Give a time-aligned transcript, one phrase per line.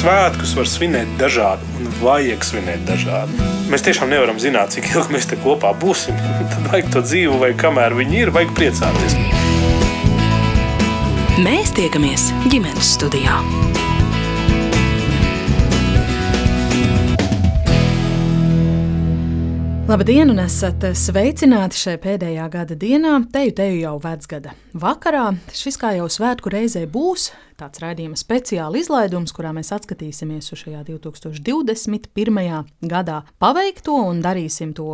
[0.00, 3.48] svētkus var svinēt dažādi un vajag svinēt dažādi.
[3.70, 6.16] Mēs tiešām nevaram zināt, cik ilgi mēs te kopā būsim.
[6.52, 9.18] Tad vajag to dzīvu, vai kamēr viņi ir, vajag priecāties.
[11.44, 13.36] Mēs tiekamies ģimenes studijā.
[19.90, 25.32] Labdien, un esat sveicināti šajā pēdējā gada dienā, teju teju jau vecgada vakarā.
[25.50, 30.82] Šis kā jau svētku reizē būs, tāds raidījuma speciāla izlaidums, kurā mēs atskatīsimies uz šajā
[30.88, 32.48] 2021.
[32.90, 34.88] gadā paveikto un darīsim to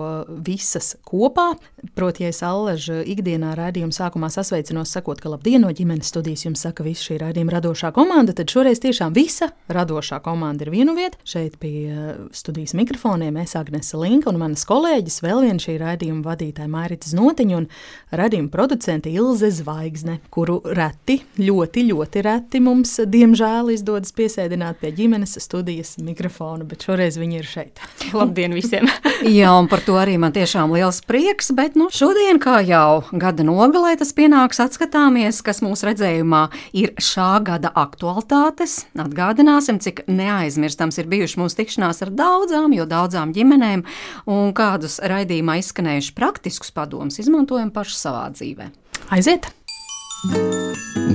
[0.46, 1.52] visas kopā.
[1.96, 6.64] Proti, ja es Alleža ikdienā raidījuma sākumā sasveicinos, sakot, ka labdien no ģimenes studijas jums
[6.66, 11.20] saka visa šī raidījuma radošā komanda, tad šoreiz tiešām visa radošā komanda ir vienu vietu.
[11.26, 16.26] Šeit pie eh, studijas mikrofoniem es Agnese Linka un manas kolēģis, vēl viena šī raidījuma
[16.26, 17.68] vadītāja Mairita Znotiņa un
[18.16, 24.88] raidījuma producente Ilze Zvaigzne, kuru reti, ļoti, ļoti reti Nereti mums, diemžēl, izdodas piesēdināt pie
[24.96, 27.82] ģimenes studijas mikrofona, bet šoreiz viņi ir šeit.
[28.16, 28.88] Labdien visiem!
[29.28, 33.44] Jā, un par to arī man tiešām liels prieks, bet nu, šodien, kā jau gada
[33.44, 38.86] nogalē, tas pienāks atskatāmies, kas mūsu redzējumā ir šā gada aktualitātes.
[39.04, 43.84] Atgādināsim, cik neaizmirstams ir bijuši mūsu tikšanās ar daudzām, jo daudzām ģimenēm,
[44.32, 48.72] un kādus raidījumā izskanējuši praktiskus padomus izmantojam paši savā dzīvē.
[49.12, 49.52] Aiziet!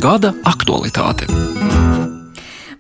[0.02, 1.28] Gada aktualitāte.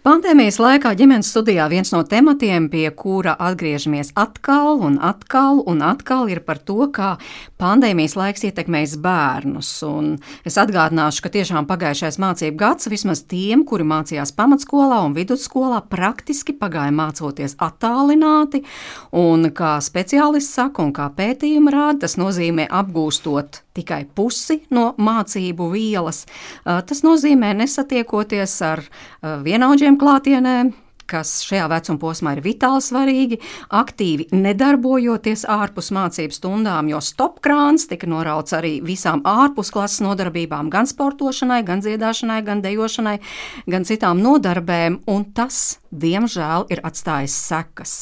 [0.01, 6.25] Pandēmijas laikā ģimenes studijā viens no tematiem, pie kura atgriežamies atkal un atkal un atkal,
[6.33, 7.11] ir par to, kā
[7.61, 9.69] pandēmijas laiks ietekmēs bērnus.
[9.85, 15.83] Un es atgādināšu, ka tiešām pagājušais mācību gads vismaz tiem, kuri mācījās pamatskolā un vidusskolā,
[15.93, 18.65] praktiski pagāja mācoties attālināti.
[19.13, 25.69] Un kā speciālists saka, un kā pētījumi rāda, tas nozīmē apgūstot tikai pusi no mācību
[25.73, 26.25] vielas.
[26.63, 28.83] Tas nozīmē nesatiekoties ar
[29.45, 30.55] vienaudžiem klātienē,
[31.11, 33.39] kas šajā vecuma posmā ir vitāli svarīgi,
[33.81, 41.61] aktīvi nedarbojoties ārpus mācību stundām, jo stopkrāns tika norauts arī visām ārpusklases nodarbībām, gan sportošanai,
[41.67, 43.17] gan dziedāšanai, gan dejošanai,
[43.71, 47.95] gan citām nodarbēm, un tas diemžēl ir atstājis sekas.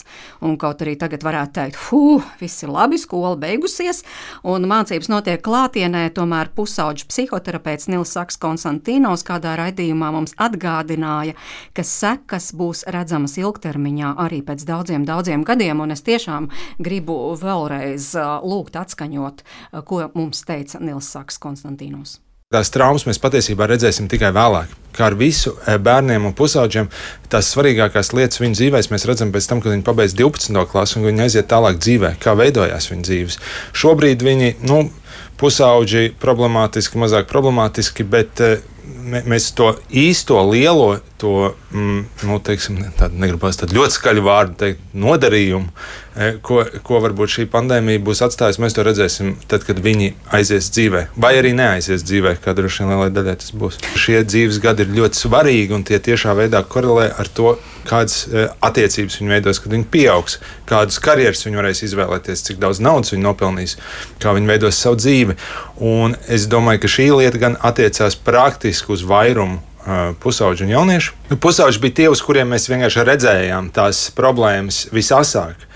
[0.46, 4.04] Un kaut arī tagad varētu teikt, fuh, viss ir labi, skola beigusies,
[4.48, 11.36] un mācības notiek klātienē, tomēr pusauģis psihoterapeits Nils Saks Konstantīnos kādā raidījumā mums atgādināja,
[11.74, 18.80] ka sekas būs redzamas ilgtermiņā arī pēc daudziem, daudziem gadiem, es tiešām gribu vēlreiz lūgt
[18.80, 19.46] atskaņot,
[19.88, 22.20] ko mums teica Nils Saks Konstantīnos.
[22.50, 24.72] Tās traumas mēs patiesībā redzēsim tikai vēlāk.
[24.98, 25.52] Kā ar visu
[25.86, 26.88] bērniem un pusauģiem,
[27.30, 30.64] tās svarīgākās lietas viņu dzīvēs mēs redzam pēc tam, kad viņi pabeidz 12.
[30.72, 33.38] klasi un viņi aiziet tālāk dzīvē, kā veidojās viņu dzīves.
[33.78, 34.80] Šobrīd viņi, nu,
[35.40, 38.44] pusauģi problemātiski, mazāk problemātiski, bet
[39.30, 44.84] mēs to īsto lielo, to mm, nu, teiksim, tādu, negribas tādu ļoti skaļu vārdu teikt,
[44.98, 45.70] nodarījumu,
[46.16, 48.62] e, ko, ko varbūt šī pandēmija būs atstājusi.
[48.64, 52.94] Mēs to redzēsim tad, kad viņi aizies dzīvē, vai arī neaizies dzīvē, kā droši vien
[52.94, 53.82] lielai daļai tas būs.
[54.00, 57.58] Šie dzīves gadi ir ļoti svarīgi un tie tiešā veidā korelē ar to,
[57.90, 60.38] kādas e, attiecības viņi veidos, kad viņi pieaugs,
[60.70, 63.78] kādus karjeras viņi varēs izvēlēties, cik daudz naudas viņi nopelnīs,
[64.22, 65.38] kā viņi veidos savu dzīvi.
[65.90, 69.64] Un es domāju, ka šī lieta gan attiecās praktiski uz vairumu
[70.24, 71.16] pusauģi un jaunieši.
[71.30, 75.68] Nu, pusauģi bija tie, uz kuriem mēs vienkārši redzējām tās problēmas visasāk.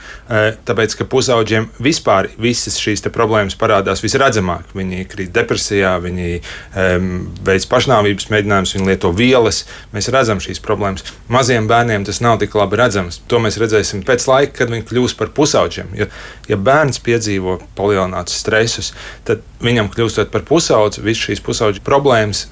[0.67, 4.71] Tāpēc, ka pusauģiem vispār visas šīs problēmas parādās visredzamāk.
[4.75, 7.09] Viņi krīt depresijā, viņi um,
[7.45, 9.63] veic pašnāvības mēģinājumus, viņi lieto vielas.
[9.95, 11.05] Mēs redzam šīs problēmas.
[11.31, 13.21] Maziem bērniem tas nav tik labi redzams.
[13.31, 15.93] To mēs redzēsim pēc laika, kad viņi kļūs par pusauģiem.
[15.99, 16.09] Jo,
[16.49, 18.93] ja bērns piedzīvo palielinātus stresus,
[19.27, 22.47] tad viņam kļūstot par pusaudzi, visas šīs pusauģa problēmas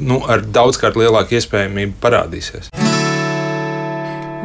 [0.00, 2.72] nu, ar daudzkārt lielāku iespējamību parādīsies.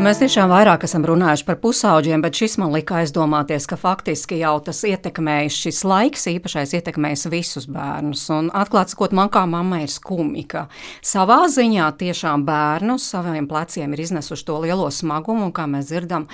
[0.02, 4.56] Mēs tiešām vairāk esam runājuši par pusauģiem, bet šis man lika aizdomāties, ka faktiski jau
[4.66, 8.24] tas ietekmējis, šis laiks īpašais ietekmējis visus bērnus.
[8.34, 10.66] Un atklāti sakot, man kā mammai ir skumji, ka
[11.06, 16.26] savā ziņā tiešām bērnu saviem pleciem ir iznesuši to lielo smagumu, un kā mēs dzirdam,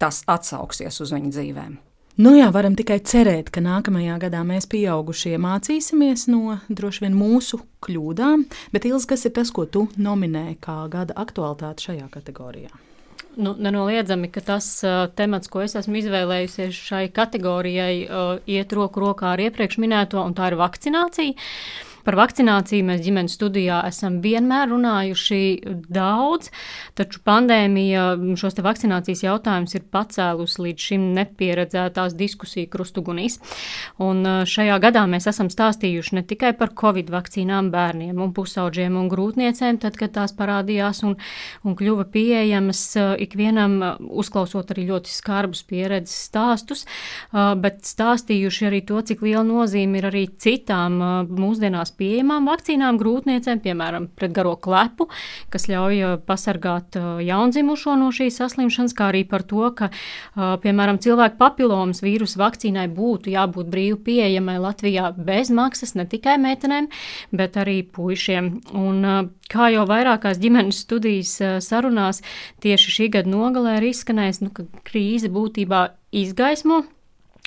[0.00, 1.80] tas atsauksies uz viņu dzīvēm.
[2.20, 7.62] Nu jā, varam tikai cerēt, ka nākamajā gadā mēs pieaugušie mācīsimies no droši vien mūsu
[7.86, 8.42] kļūdām.
[8.74, 12.68] Bet, Ilz, kas ir tas, ko tu nominēji kā gada aktualitāti šajā kategorijā?
[13.40, 19.00] Nu, nenoliedzami, ka tas uh, temats, ko es esmu izvēlējusies šai kategorijai, uh, iet roku
[19.00, 21.48] rokā ar iepriekš minēto, un tā ir vakcinācija.
[22.06, 25.40] Par vakcināciju mēs ģimenes studijā esam vienmēr runājuši
[25.92, 26.50] daudz,
[26.98, 28.06] taču pandēmija
[28.38, 33.38] šos vakcinācijas jautājumus ir pacēlusi līdz šim nepieredzētās diskusiju krustugunīs.
[34.02, 39.10] Un šajā gadā mēs esam stāstījuši ne tikai par covid vakcīnām bērniem un pusauģiem un
[39.12, 41.16] grūtniecēm, tad, kad tās parādījās un,
[41.62, 42.82] un kļuva pieejamas
[43.22, 43.78] ikvienam,
[44.10, 46.86] uzklausot arī ļoti skarbus pieredzes stāstus,
[47.32, 50.98] bet stāstījuši arī to, cik liela nozīme ir arī citām
[51.30, 55.08] mūsdienās jaunās pieejamām vakcīnām grūtniecēm, piemēram, pret garo klepu,
[55.50, 60.58] kas ļauj uh, pasargāt uh, jaundzimušo no šīs saslimšanas, kā arī par to, ka, uh,
[60.62, 66.88] piemēram, cilvēku papilomas vīrusu vakcīnai būtu jābūt brīvi pieejamai Latvijā bez maksas ne tikai meitenēm,
[67.32, 68.62] bet arī puišiem.
[68.74, 72.22] Un, kā jau vairākās ģimenes studijas sarunās,
[72.62, 76.82] tieši šī gada nogalē ir izskanējis, nu, ka krīze būtībā izgaismo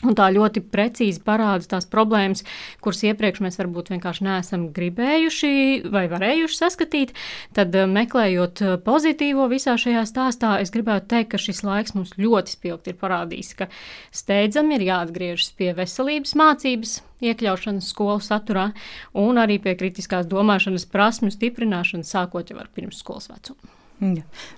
[0.04, 2.44] Un tā ļoti precīzi parāda tās problēmas,
[2.84, 5.52] kuras iepriekš mēs varbūt vienkārši neesam gribējuši
[5.94, 7.14] vai varējuši saskatīt.
[7.56, 12.12] Tad, eh, meklējot eh, pozitīvo visā šajā stāstā, es gribētu teikt, ka šis laiks mums
[12.20, 13.70] ļoti spilgti ir parādījis, ka
[14.12, 18.68] steidzami ir jāatgriežas pie veselības mācības, iekļaušanas skolu saturā
[19.16, 23.85] un arī pie kritiskās domāšanas prasmu stiprināšanas, sākot jau ar pirmsskolas vecumu.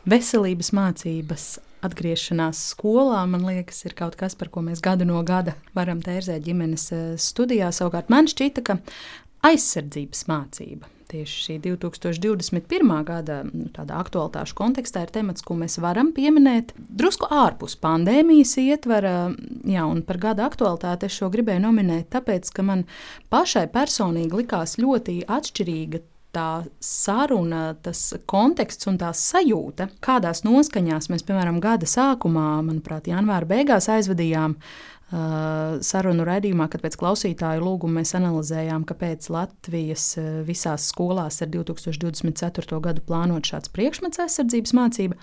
[0.07, 1.47] Veselības mācības
[1.85, 6.45] atgriešanās skolā, man liekas, ir kaut kas, par ko mēs gadu no gada varam tērzēt
[6.47, 7.71] ģimenes eh, studijā.
[7.75, 8.79] Savukārt man šķita, ka
[9.47, 10.89] aizsardzības mācība.
[11.07, 12.89] Tieši šī 2021.
[13.07, 19.13] gada nu, aktualitāšu kontekstā ir temats, ko mēs varam pieminēt drusku ārpus pandēmijas ietvara.
[19.63, 22.83] Jā, un par gada aktualitāti es šo gribēju nominēt, tāpēc, ka man
[23.31, 26.03] pašai personīgi likās ļoti atšķirīga
[26.35, 33.49] tā saruna, tas konteksts un tā sajūta, kādās noskaņās mēs, piemēram, gada sākumā, manuprāt, janvāra
[33.49, 34.57] beigās aizvadījām.
[35.07, 41.47] Uh, sarunu raidījumā, kad pēc klausītāju lūguma mēs analizējām, kāpēc Latvijas uh, visās skolās ar
[41.53, 42.81] 2024.
[42.83, 45.15] gadu plānot šāds priekšmets aizsardzības mācība.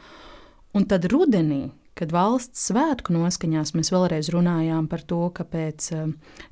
[0.72, 1.66] Un tad rudenī,
[1.98, 6.04] kad valsts svētku noskaņās mēs vēlreiz runājām par to, kāpēc eh,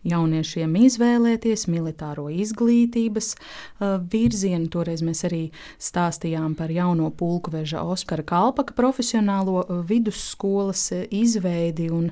[0.06, 4.70] jauniešiem izvēlēties militāro izglītības eh, virzienu.
[4.72, 5.42] Toreiz mēs arī
[5.82, 12.10] stāstījām par jauno pulkveža Oskara Kalpaka profesionālo eh, vidusskolas izveidi un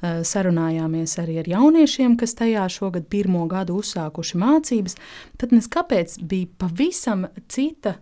[0.00, 4.96] sarunājāmies arī ar jauniešiem, kas tajā šogad pirmo gadu uzsākuši mācības.
[5.40, 7.98] Tad nes kāpēc bija pavisam cita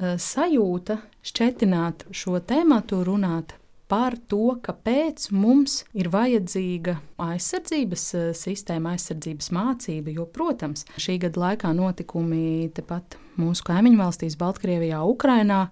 [0.00, 3.54] sajūta šķetināt šo tēmatu, runāt
[3.90, 10.14] par to, kāpēc mums ir vajadzīga aizsardzības eh, sistēma, aizsardzības mācība.
[10.16, 15.66] Jo, protams, šī gada laikā notikumi tepat mūsu kaimiņu valstīs, Baltkrievijā, Ukrainā,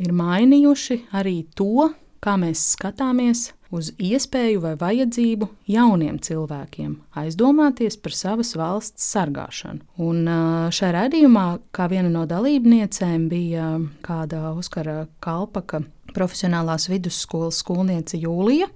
[0.00, 1.90] ir mainījuši arī to,
[2.24, 9.84] kā mēs skatāmies uz iespēju vai vajadzību jauniem cilvēkiem aizdomāties par savas valsts sargāšanu.
[10.02, 10.26] Un
[10.74, 13.70] šajā raidījumā, kā viena no dalībniecēm, bija
[14.06, 15.84] kāda Oskara Kalpaka
[16.14, 18.70] profesionālās vidusskolas skolniece Jūlija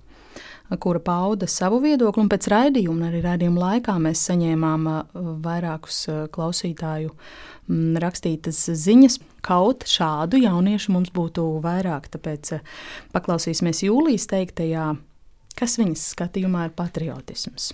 [0.80, 2.24] kura pauda savu viedokli.
[2.30, 4.88] Pēc raidījuma, arī raidījuma laikā, mēs saņēmām
[5.44, 7.12] vairākus klausītāju
[8.00, 9.18] rakstītas ziņas.
[9.44, 12.56] Kaut šādu jauniešu mums būtu vairāk, tāpēc
[13.12, 14.94] paklausīsimies Jūlijas teiktajā,
[15.58, 17.72] kas viņas skatījumā ir patriotisms.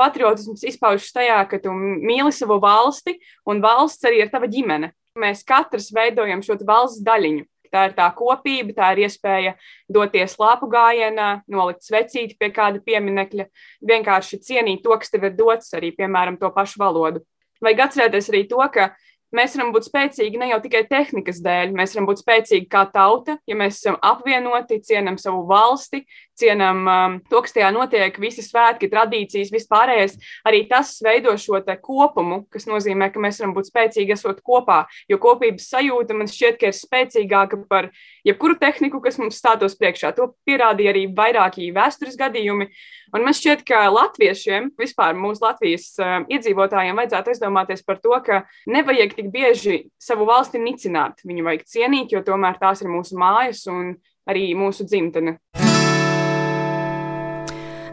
[0.00, 4.94] Patriotisms izpaužas tajā, ka tu mīli savu valsti, un valsts arī ir tava ģimene.
[5.20, 7.44] Mēs katrs veidojam šo valsts daļiņu.
[7.70, 9.54] Tā ir tā kopība, tā ir iespēja
[9.92, 13.46] doties lāpu gājienā, nolikt svecīti pie kāda pieminekļa,
[13.86, 17.22] vienkārši cienīt to, kas tev ir dots, arī, piemēram, to pašu valodu.
[17.62, 18.90] Vajag atcerēties arī to, ka
[19.36, 23.38] mēs varam būt spēcīgi ne jau tikai tehnikas dēļ, mēs varam būt spēcīgi kā tauta,
[23.48, 26.04] ja mēs esam apvienoti, cienam savu valsti,
[26.40, 30.16] cienam um, to, kas tajā notiek, visi svētki, tradīcijas, vispārējais.
[30.48, 35.18] Arī tas veido šo kopumu, kas nozīmē, ka mēs varam būt spēcīgi esot kopā, jo
[35.20, 37.90] kopības sajūta man šķiet, ka ir spēcīgāka par
[38.26, 40.14] jebkuru tehniku, kas mums stātos priekšā.
[40.16, 42.70] To pierādīja arī vairāki vēstures gadījumi.
[43.10, 48.44] Un man šķiet, ka latviešiem, vispār mūsu Latvijas uh, iedzīvotājiem, vajadzētu aizdomāties par to, ka
[48.70, 51.20] nevajag tik bieži savu valsti nicināt.
[51.26, 53.94] Viņu vajag cienīt, jo tomēr tās ir mūsu mājas un
[54.28, 55.38] arī mūsu dzimtene.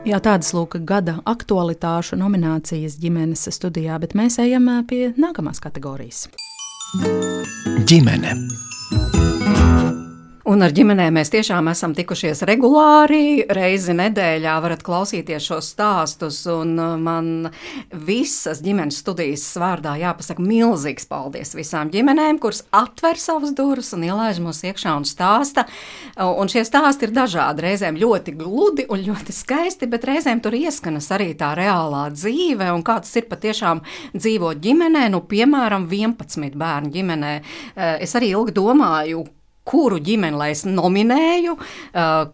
[0.08, 6.30] Jā, tādas lūk, gada aktualitāšu nominācijas ģimenes studijā, bet mēs ejam pie nākamās kategorijas.
[7.88, 8.38] Ģimene.
[10.48, 13.42] Un ar ģimenēm mēs tiešām esam tikušies regulāri.
[13.52, 16.38] Reizi nedēļā varat klausīties šos stāstus.
[16.48, 17.50] Man
[17.92, 24.40] visas ģimenes studijas vārdā jāpasaka milzīgs paldies visām ģimenēm, kuras atver savas durvis un ielaiž
[24.46, 25.68] mūs iekšā un stāsta.
[26.16, 27.68] Un šie stāsti ir dažādi.
[27.68, 32.88] Reizēm ļoti gludi un ļoti skaisti, bet reizēm tur ieskanas arī tā reālā dzīve un
[32.88, 33.84] kā tas ir patiešām
[34.16, 35.10] dzīvot ģimenē.
[35.12, 37.40] Nu, piemēram, 11 bērnu ģimenē.
[38.00, 39.28] Es arī ilgi domāju,
[39.68, 41.56] kuru ģimeni lai es nominēju,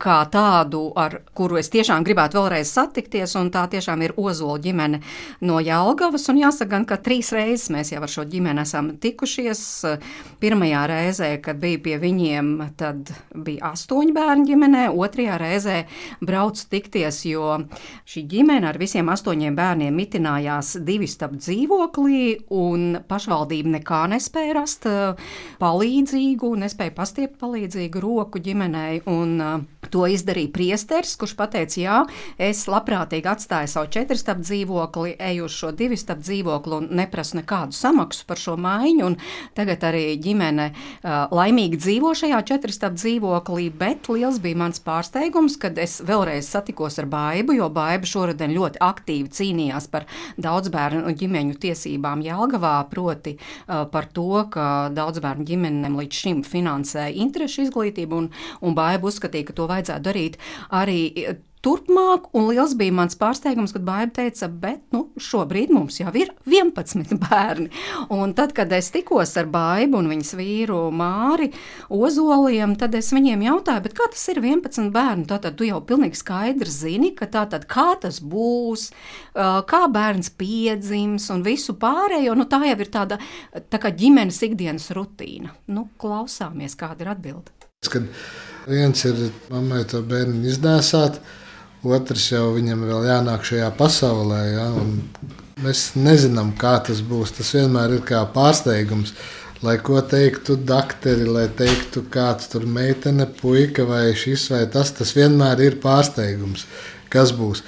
[0.03, 3.33] kā tādu, ar kuru es tiešām gribētu vēlreiz satikties.
[3.53, 4.99] Tā tiešām ir Ozola ģimene
[5.45, 6.27] no Jālgavas.
[6.33, 9.61] Jāsaka, gan, ka trīs reizes mēs jau ar šo ģimeni esam tikušies.
[10.41, 14.83] Pirmajā reizē, kad biju pie viņiem, tad bija astoņi bērni ģimenē.
[14.91, 15.77] Otrajā reizē
[16.25, 17.59] braucu tikties, jo
[18.09, 22.23] šī ģimene ar visiem astoņiem bērniem mitinājās divi stab dzīvoklī,
[22.53, 24.89] un pašvaldība nekā nespēja rast
[25.61, 28.99] palīdzīgu, nespēja pastiprināt stiept palīdzīgu roku ģimenei.
[29.07, 29.61] Un, uh,
[29.93, 31.97] to izdarīja priesteris, kurš teica, jā,
[32.41, 37.37] es labprātīgi atstāju savu četru stāvu dzīvokli, eju uz šo divu stāvu dzīvokli un neprasu
[37.39, 39.11] nekādu samaksu par šo maiņu.
[39.57, 45.59] Tagad arī ģimene uh, laimīgi dzīvo šajā četru stāvu dzīvoklī, bet liels bija mans pārsteigums,
[45.61, 50.07] kad es vēlreiz satikos ar Baibu, jo Baiba šoruden ļoti aktīvi cīnījās par
[50.41, 57.67] daudzbērnu ģimeņu tiesībām Jālgavā, proti uh, par to, ka daudzbērnu ģimenēm līdz šim finansē interešu
[57.67, 58.29] izglītību, un,
[58.61, 60.39] un Baiba uzskatīja, ka to vajadzētu darīt
[60.73, 60.99] arī
[61.63, 66.33] turpmāk, un liels bija mans pārsteigums, kad Bāba teica, bet nu, šobrīd mums jau ir
[66.49, 67.69] 11 bērni.
[68.13, 71.51] Un tad, kad es tikos ar Bābu un viņas vīru Māri
[71.93, 75.27] Ozoliem, tad es viņiem jautāju, kā tas ir 11 bērni.
[75.29, 78.89] Tātad tu jau pilnīgi skaidri zini, ka tātad kā tas būs,
[79.33, 82.35] kā bērns piedzims un visu pārējo.
[82.37, 83.19] Nu, tā jau ir tāda
[83.71, 85.53] tā kā ģimenes ikdienas rutīna.
[85.71, 87.53] Nu, klausāmies, kāda ir atbilde.
[87.83, 88.07] Kad
[88.67, 91.19] viens ir mammai to bērnu izdēsāt,
[91.83, 94.41] otrs jau viņam vēl jānāk šajā pasaulē.
[94.51, 94.67] Ja?
[95.63, 97.35] Mēs nezinām, kā tas būs.
[97.37, 99.13] Tas vienmēr ir kā pārsteigums.
[99.63, 105.13] Lai ko teiktu doktori, lai teiktu, kāds tur meitene, puika vai šis vai tas, tas
[105.15, 106.65] vienmēr ir pārsteigums,
[107.13, 107.61] kas būs.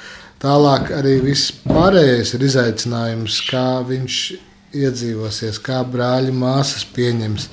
[0.44, 4.18] Tālāk arī viss pārējais ir izaicinājums, kā viņš
[4.76, 7.48] iedzīvosies, kā brāļi māsas pieņems,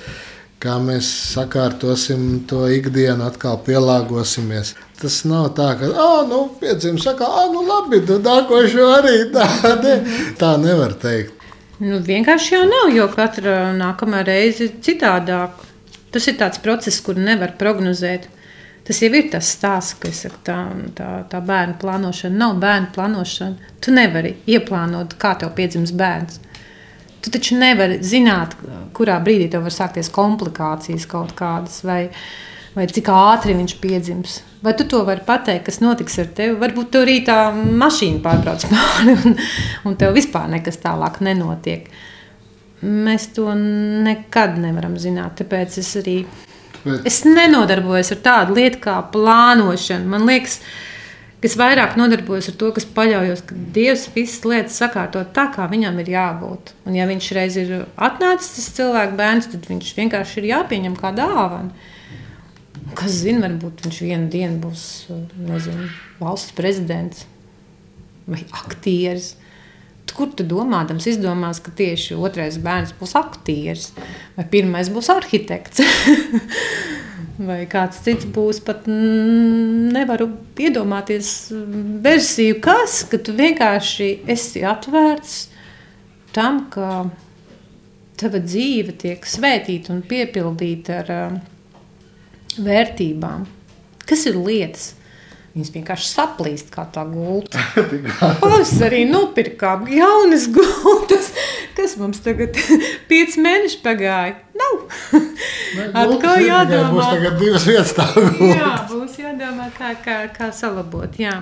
[0.63, 4.75] kā mēs sakārtosim to ikdienu, atkal pielāgosimies.
[5.01, 9.47] Tas nav tā, ka, ah, nu, piedzimts, saka, ah, nu, labi, tu nākošo arī tā,
[9.85, 9.97] ne,
[10.39, 11.39] tā nevar teikt.
[11.83, 15.59] Nu, vienkārši jau nav, jo katra nākamā reize ir citādāk.
[16.15, 18.29] Tas ir tāds process, kur nevar prognozēt.
[18.87, 20.59] Tas jau ir tas stāsts, ka saku, tā,
[20.99, 23.73] tā, tā bērnu plānošana nav bērnu plānošana.
[23.83, 26.39] Tu nevari ieplānot, kā tev piedzims bērns.
[27.23, 28.57] Tu taču nevari zināt,
[28.97, 32.09] kurā brīdī tev var sākties komplikācijas kaut kādas, vai,
[32.75, 34.41] vai cik ātri viņš piedzims.
[34.63, 36.59] Vai tu to vari pateikt, kas notiks ar tevi?
[36.59, 39.37] Varbūt tur arī tā mašīna pārbrauc pāri, un,
[39.91, 41.91] un tev vispār nekas tālāk nenotiek.
[42.83, 45.39] Mēs to nekad nevaram zināt.
[45.39, 46.17] Tāpēc es arī
[46.83, 47.05] Bet...
[47.07, 50.11] es nenodarbojos ar tādu lietu kā plānošana.
[50.11, 50.92] Man liekas, ka
[51.43, 55.99] es vairāk nodarbojos ar to, kas paļaujos, ka Dievs visas lietas sakārto tā, kā viņam
[56.03, 56.75] ir jābūt.
[56.87, 61.13] Un, ja viņš reiz ir atnācis tas cilvēks, bērns, tad viņš vienkārši ir jāpieņem kā
[61.17, 61.75] dāvana.
[62.99, 64.87] Kas zina, varbūt viņš vienu dienu būs
[65.39, 65.89] nezinu,
[66.21, 67.27] valsts prezidents
[68.27, 69.37] vai aktieris.
[70.13, 73.87] Kur tu domādams, izdomās, ka tieši otrais bērns būs aktieris,
[74.37, 75.81] vai pirmais būs arhitekts,
[77.49, 78.61] vai kāds cits būs.
[78.65, 80.31] Pat nevaru
[80.61, 81.53] iedomāties
[82.05, 85.37] versiju, kas, ka tu vienkārši esi atvērts
[86.37, 87.05] tam, ka
[88.21, 91.15] tava dzīve tiek svētīta un piepildīta ar
[92.63, 93.47] vērtībām.
[94.09, 94.93] Kas ir lietas?
[95.53, 97.61] Viņas vienkārši saplīst kā tā gulta.
[98.41, 101.29] Pavasarī nopirkām jaunas gultas,
[101.77, 102.57] kas mums tagad
[103.11, 104.39] pieci mēneši pagāja.
[106.03, 106.91] Atkal jādomā.
[106.93, 108.51] Būs tagad divas vietas tā gulta.
[108.51, 111.17] Jā, būs jādomā kā, kā, kā salabot.
[111.21, 111.39] Jā.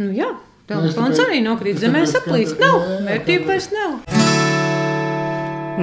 [0.00, 0.30] Nu jā,
[0.70, 2.60] telefons arī nokrīt zemē saplīst.
[2.64, 4.00] Nav, vērtība vairs nav.
[4.08, 4.19] Jā,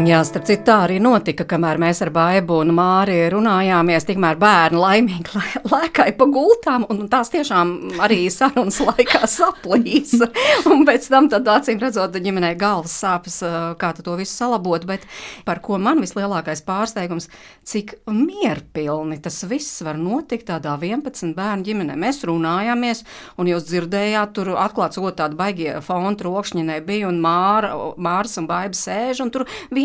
[0.05, 4.05] starp citu, tā arī notika, kamēr mēs ar Baibu un Māri runājāmies.
[4.07, 10.29] Tikmēr bērni laimīgi lēkāja pa gultām, un tās tiešām arī sarunas laikā saplīsa.
[10.71, 13.39] un pēc tam, tad, acīm redzot, ģimenei galvas sāpes,
[13.77, 14.85] kā to visu salabot.
[14.87, 15.03] Bet
[15.47, 17.29] par ko man vislielākais pārsteigums,
[17.67, 21.97] cik mierpilni tas viss var notikt tādā 11 bērnu ģimenē.
[21.99, 23.03] Mēs runājāmies,
[23.37, 28.47] un jūs dzirdējāt, tur atklāts otrs tādi baigie fonu trokšņi nebija, un Māra, Mārs un
[28.49, 29.33] Baiba sēž, un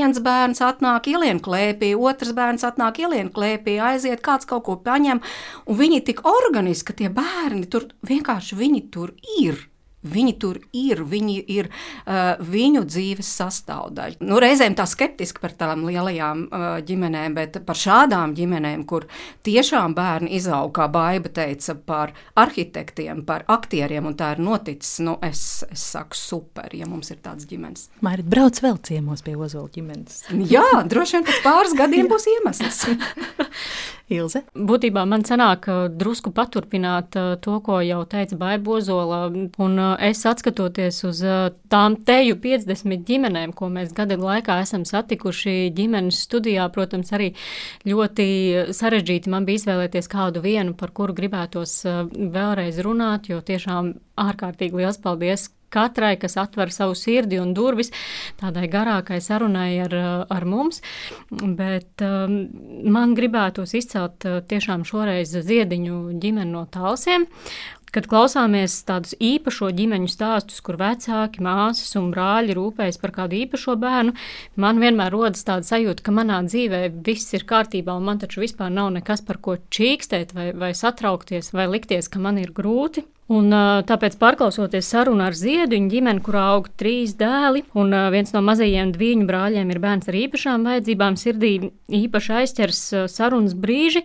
[0.03, 5.23] viens bērns atnāk, ielien klēpī, otrs bērns atnāk, ielien klēpī, aiziet, kāds kaut ko paņem.
[5.71, 9.69] Un viņi tik organiski, ka tie bērni tur vienkārši viņi tur ir.
[10.03, 14.19] Viņi tur ir, viņi ir uh, viņu dzīves sastāvdaļa.
[14.27, 19.07] Nu, reizēm tā skeptiski par tādām lielajām uh, ģimenēm, bet par šādām ģimenēm, kur
[19.47, 25.17] tiešām bērni izaug, kā Baiba teica, par arhitektiem, par aktieriem, un tā ir noticis, nu,
[25.23, 27.89] es, es saku, super, ja mums ir tāds ģimenes.
[28.03, 30.25] Mairit, brauc vēl ciemos pie Ozola ģimenes.
[30.51, 32.85] Jā, droši vien pēc pāris gadiem būs iemesls.
[34.17, 34.43] Ilze?
[34.55, 41.23] Būtībā man sanāk drusku paturpināt to, ko jau teica Baiba Ozola, un es atskatoties uz
[41.73, 47.33] tām teju 50 ģimenēm, ko mēs gada laikā esam satikuši ģimenes studijā, protams, arī
[47.89, 48.29] ļoti
[48.77, 51.81] sarežģīti man bija izvēlēties kādu vienu, par kuru gribētos
[52.13, 57.93] vēlreiz runāt, jo tiešām ārkārtīgi liels paldies katrai, kas atver savu sirdi un durvis
[58.41, 59.99] tādai garākai sarunai ar,
[60.31, 60.83] ar mums.
[61.31, 62.41] Bet um,
[62.93, 67.29] man gribētos izcelt tiešām šoreiz ziediņu ģimeni no tālsiem.
[67.93, 73.75] Kad klausāmies tādus īpašo ģimeņu stāstus, kur vecāki, māsas un brāļi rūpējas par kādu īpašo
[73.83, 74.15] bērnu,
[74.65, 78.73] man vienmēr rodas tāda sajūta, ka manā dzīvē viss ir kārtībā, un man taču vispār
[78.73, 83.05] nav nekas par ko čīkstēt, vai, vai satraukties, vai likties, ka man ir grūti.
[83.31, 83.55] Un,
[83.87, 88.91] tāpēc, pārklausoties sarunu ar Ziedu, viņa ģimeni, kurā aug trīs dēli, un viens no mazajiem
[88.97, 91.53] dviņu brāļiem ir bērns ar īpašām vajadzībām, sirdī
[91.87, 92.83] īpaši aizķers
[93.15, 94.03] sarunas brīži,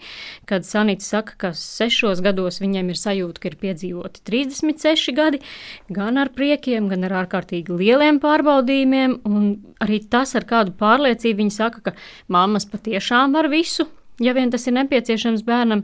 [0.48, 5.42] kad Sanita saka, ka sešos gados viņiem ir sajūta, ka ir piedzīvoti 36 gadi,
[5.90, 9.50] gan ar priekiem, gan ar ārkārtīgi lieliem pārbaudījumiem, un
[9.84, 11.98] arī tas ar kādu pārliecību viņa saka, ka
[12.32, 13.90] mammas patiešām var visu,
[14.24, 15.84] ja vien tas ir nepieciešams bērnam.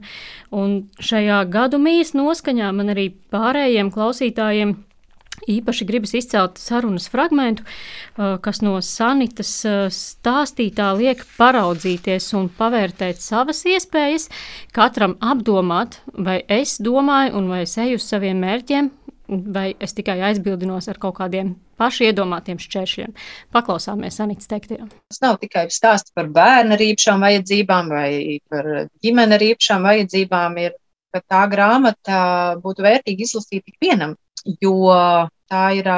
[0.54, 4.78] Un šajā gadu mīs noskaņā man arī pārējiem klausītājiem.
[5.50, 7.63] Īpaši gribas izcelt sarunas fragment,
[8.16, 9.50] kas no sanitas
[9.92, 14.30] stāstītā liek paraudzīties un pavērtēt savas iespējas,
[14.72, 18.88] katram apdomāt, vai es domāju un vai es eju uz saviem mērķiem,
[19.27, 23.13] vai es tikai aizbildinos ar kaut kādiem paši iedomātiem šķēršļiem.
[23.56, 24.88] Paklausāmies Anītas teiktajā.
[25.12, 28.70] Tas nav tikai stāsts par bērnu ar īpašām vajadzībām vai par
[29.03, 30.77] ģimeni ar īpašām vajadzībām, ir,
[31.13, 32.20] tā grāmata
[32.62, 34.15] būtu vērtīga izlasīt ikvienam,
[34.62, 34.77] jo
[35.50, 35.89] tā ir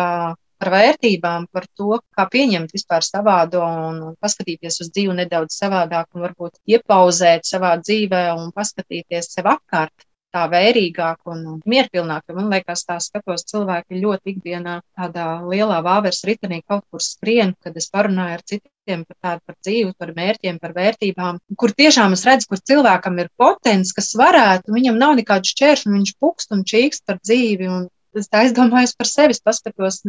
[0.55, 6.23] par vērtībām, par to, kā pieņemt vispār savādo un paskatīties uz dzīvi nedaudz savādāk un
[6.25, 10.04] varbūt iepauzēt savā dzīvē un paskatīties sev apkārt
[10.35, 12.27] tā vērīgāk un mierpilnāk.
[12.35, 17.77] Man liekas, tā skatos cilvēki ļoti ikdienā tādā lielā vāveres ritenī kaut kur skrien, kad
[17.79, 22.25] es parunāju ar citiem par tādu par dzīvi, par mērķiem, par vērtībām, kur tiešām es
[22.27, 27.05] redzu, kur cilvēkam ir potens, kas varētu, viņam nav nekādu šķēršļu, viņš pukst un čīkst
[27.07, 27.71] par dzīvi.
[27.71, 27.87] Un
[28.19, 30.03] es aizdomājos par sevi, paskatos,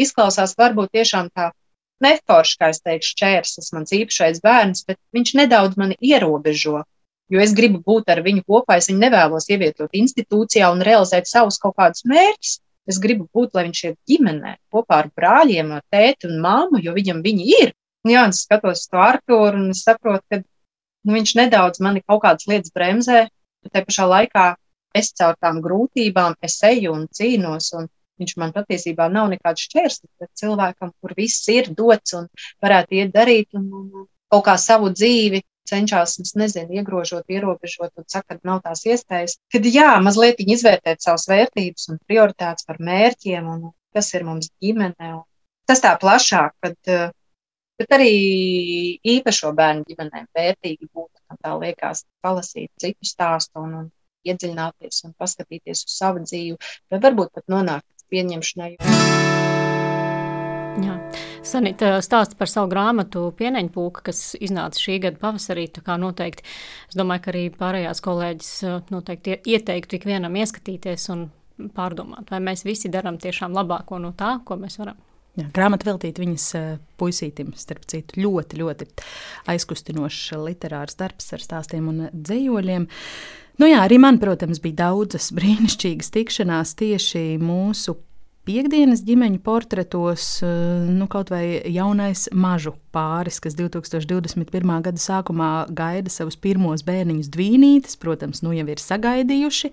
[0.00, 1.50] izklausās varbūt tiešām tā
[2.04, 6.80] neforši, kā es teikšu, šķērslis, mans īpašais bērns, bet viņš nedaudz mani ierobežo
[7.30, 8.78] jo es gribu būt ar viņu kopā.
[8.80, 12.58] Es viņu nevēlos ievietot institūcijā un realizēt savus kaut kādus mērķus.
[12.90, 16.94] Es gribu būt, lai viņš ir ģimenē, kopā ar brāļiem, ar tēti un māmu, jo
[16.96, 17.74] viņam viņi ir.
[18.08, 22.48] Jā, es skatos to Arthuru un es saprotu, ka nu, viņš nedaudz mani kaut kādas
[22.48, 23.26] lietas bremzē,
[23.62, 24.46] bet te pašā laikā
[24.96, 27.70] es caur tām grūtībām eju un cīnos.
[27.76, 27.90] Un
[28.20, 32.26] viņš man patiesībā nav nekāds šķērslis, cilvēkam, kur viss ir dots un
[32.64, 38.36] varētu iet darīt un, un kaut kā savu dzīvi cenšas, nezinu, iegrožot, ierobežot un saka,
[38.36, 39.38] ka nav tās iespējas.
[39.52, 45.14] Tad jā, mazliet izvērtēt savas vērtības un prioritātes par mērķiem un kas ir mums ģimene.
[45.68, 47.10] Tas tā plašāk, kad, eh,
[47.78, 48.12] bet arī
[49.06, 53.90] īpašo bērnu ģimenēm vērtīgi būtu, kā tā liekas, palasīt citu stāstu un, un
[54.26, 56.58] iedziļināties un paskatīties uz savu dzīvi,
[56.90, 58.76] vai varbūt pat nonākt pieņemšanai.
[60.78, 60.94] Jā.
[61.42, 65.66] Sanita stāsta par savu grāmatu Pieneņa pūka, kas iznāca šī gada pavasarī.
[66.00, 66.44] Noteikti,
[66.88, 68.50] es domāju, ka arī pārējās kolēģis
[68.92, 71.26] noteikti ieteiktu ikvienam ieskatīties un
[71.74, 74.98] pārdomāt, vai mēs visi darām tiešām labāko no tā, ko mēs varam.
[75.38, 76.46] Jā, grāmata veltīta viņas
[76.98, 78.88] puisītim, starp citu, ļoti, ļoti
[79.50, 82.86] aizkustinošs literārs darbs ar stāstiem un dzējoļiem.
[83.60, 87.98] Nu jā, arī man, protams, bija daudzas brīnišķīgas tikšanās tieši mūsu
[88.48, 94.80] piekdienas ģimeņu portretos, eh, nu, kaut vai jaunais mažu pāris, kas 2021.
[94.82, 99.72] gada sākumā gaida savus pirmos bērniņus dvīnītes, protams, nu jau ir sagaidījuši.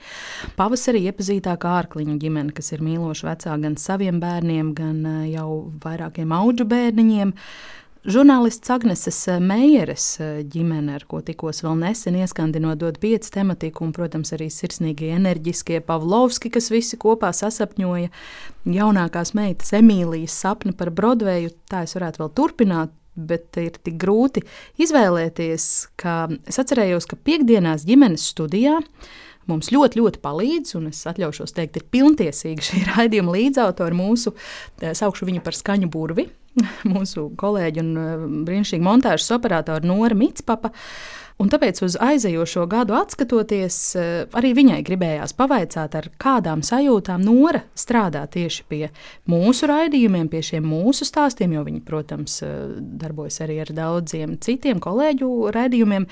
[0.59, 6.35] Pavasarī iepazītā kārkliņu ģimene, kas ir mīloša vecā gan saviem bērniem, gan eh, jau vairākiem
[6.35, 7.33] auģu bērniņiem.
[8.07, 13.83] Žurnālists Agneses eh, Meijeres eh, ģimene, ar ko tikos vēl nesen ieskandinot dod pieci tematiku,
[13.83, 18.07] un, protams, arī sirsnīgie enerģiskie Pavlovski, kas visi kopā sasapņoja
[18.77, 21.51] jaunākās meitas Emīlijas sapni par Brodveju.
[21.67, 22.95] Tā es varētu vēl turpināt.
[23.17, 24.43] bet ir tik grūti
[24.77, 25.63] izvēlēties,
[25.97, 28.75] ka es atcerējos, ka piekdienās ģimenes studijā
[29.51, 34.35] mums ļoti, ļoti palīdz, un es atļaušos teikt, ir pilntiesīgi šī raidījuma līdzautori mūsu,
[34.81, 36.29] eh, saukšu viņu par skaņu burvi,
[36.93, 40.73] mūsu kolēģi un eh, brīnišķīgi montāžas operatori Nora Mitspapa.
[41.37, 47.61] Un tāpēc uz aizējošo gadu skatoties, eh, arī viņai gribējās pavaicāt, ar kādām sajūtām Nora
[47.77, 48.83] strādā tieši pie
[49.29, 52.41] mūsu raidījumiem, pie šiem mūsu stāstiem, jo viņa, protams,
[52.77, 56.09] darbojas arī ar daudziem citiem kolēģu raidījumiem.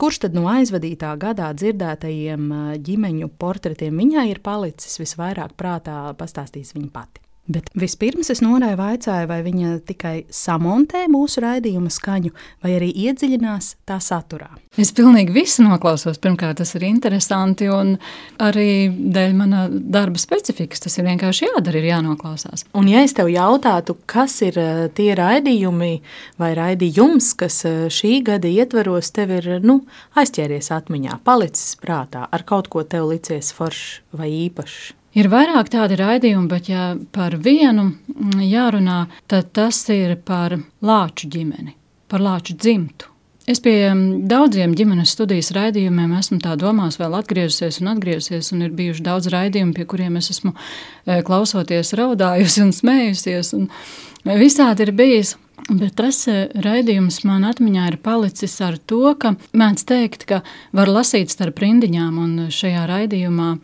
[0.00, 2.46] Kurš tad no aizvadītā gadā dzirdētajiem
[2.86, 7.20] ģimeņu portretiem viņai ir palicis visvairāk prātā, pastāstīs viņa pati.
[7.50, 12.30] Bet vispirms es Norai vaicāju, vai viņa tikai samontē mūsu raidījuma skaņu,
[12.62, 14.52] vai arī iedziļinās tā saturā.
[14.78, 16.20] Es pilnīgi visu noklausos.
[16.22, 17.96] Pirmkārt, tas ir interesanti, un
[18.38, 22.68] arī dēļ mana darba specifikas tas ir vienkārši jādara, ir jānoklausās.
[22.78, 25.90] Un, ja es tev jautātu, kas ir eh, tie raidījumi
[26.38, 29.80] vai raidījums, kas eh, šī gada ietvaros tev ir nu,
[30.14, 34.99] aizķēries atmiņā, palicis prātā, ar kaut ko tev licies foršs vai īpašs?
[35.18, 40.54] Ir vairāk tādi raidījumi, bet, ja par vienu mm, jārunā, tad tas ir par
[40.86, 41.74] lāču ģimeni,
[42.10, 43.10] par lāču dzimtu.
[43.50, 48.62] Es pie mm, daudziem ģimenes studijas raidījumiem esmu tā domās, vēl atgriezusies un atgriezusies, un
[48.68, 54.38] ir bijuši daudz raidījumu, pie kuriem es esmu e, klausoties, raudājusi un smējusies, un e,
[54.38, 55.34] visādi ir bijis.
[55.66, 60.44] Bet tas e, raidījums man atmiņā ir palicis ar to, ka mēdz teikt, ka
[60.76, 63.56] var lasīt starp rindiņām, un šajā raidījumā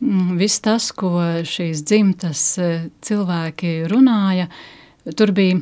[0.00, 2.70] viss tas, ko šīs dzimtas e,
[3.04, 4.48] cilvēki runāja,
[5.16, 5.60] tur bija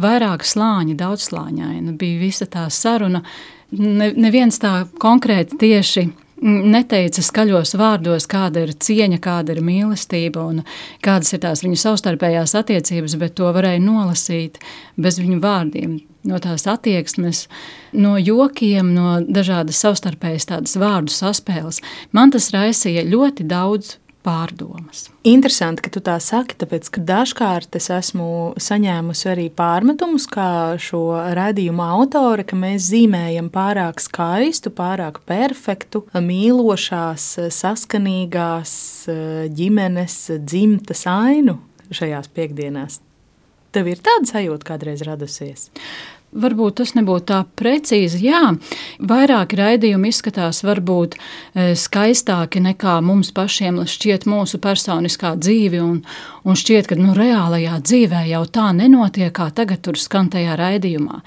[0.00, 1.94] vairāk slāņi, daudzslāņaini.
[2.00, 3.22] Bija visa tā saruna.
[3.70, 6.08] Ne, neviens tā konkrēti tieši
[6.40, 10.62] neteica skaļos vārdos, kāda ir cieņa, kāda ir mīlestība un
[11.04, 14.58] kādas ir tās viņu savstarpējās attiecības, bet to varēja nolasīt
[14.98, 15.98] bez viņu vārdiem.
[16.28, 17.46] No tās attieksmes,
[17.96, 21.80] no jokiem, no dažādas savstarpējas tādas vārdu saspēles.
[22.12, 25.08] Man tas raisīja ļoti daudz pārdomas.
[25.24, 31.02] Interesanti, ka tu tā saki, tāpēc, ka dažkārt es esmu saņēmusi arī pārmetumus, kā šo
[31.36, 38.72] raidījumu autore, ka mēs zīmējam pārāk skaistu, pārāk perfektu, mīlošās, saskanīgās
[39.56, 41.56] ģimenes dzimtas ainu
[41.90, 43.00] šajās piekdienās.
[43.74, 45.68] Tev ir tāda sajūta kādreiz radusies?
[46.30, 48.20] Varbūt tas nebūtu tā precīzi.
[48.28, 48.52] Jā,
[49.02, 55.80] vairāk raidījumi izskatās varbūt e, skaistāki nekā mums pašiem šķiet mūsu personiskā dzīve.
[55.82, 55.96] Un,
[56.46, 61.18] un šķiet, ka nu, reālajā dzīvē jau tā nenotiek, kā tagad tur skan tajā raidījumā.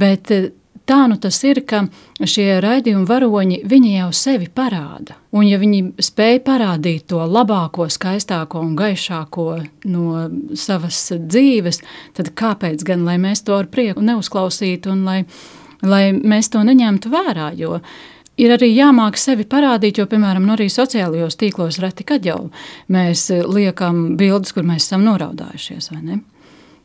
[0.00, 0.40] Bet e,
[0.88, 1.84] tā nu tas ir, ka
[2.24, 3.60] šie raidījuma varoņi
[3.98, 5.18] jau sevi parāda.
[5.36, 9.48] Un, ja viņi spēj parādīt to labāko, skaistāko un gaišāko
[9.92, 11.82] no savas dzīves,
[12.16, 15.18] tad kāpēc gan mēs to ar prieku neuzklausītu un lai,
[15.82, 17.52] lai mēs to neņemtu vērā?
[17.58, 17.82] Jo
[18.38, 22.48] ir arī jāmāk sevi parādīt, jo, piemēram, no nu arī sociālajos tīklos reti kad jau
[22.92, 25.92] mēs liekam bildes, kur mēs esam noraudājušies.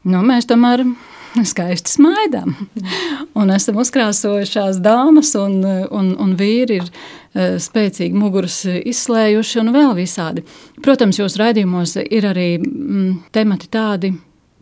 [0.03, 0.83] Nu, mēs tomēr
[1.51, 2.55] skaisti smaidām.
[3.39, 9.95] Un esam uzkrāsojušās dāmas, un, un, un vīri ir uh, spēcīgi muguras izslējuši, un vēl
[9.97, 10.45] visādi.
[10.83, 14.13] Protams, jūsu raidījumos ir arī mm, temati tādi,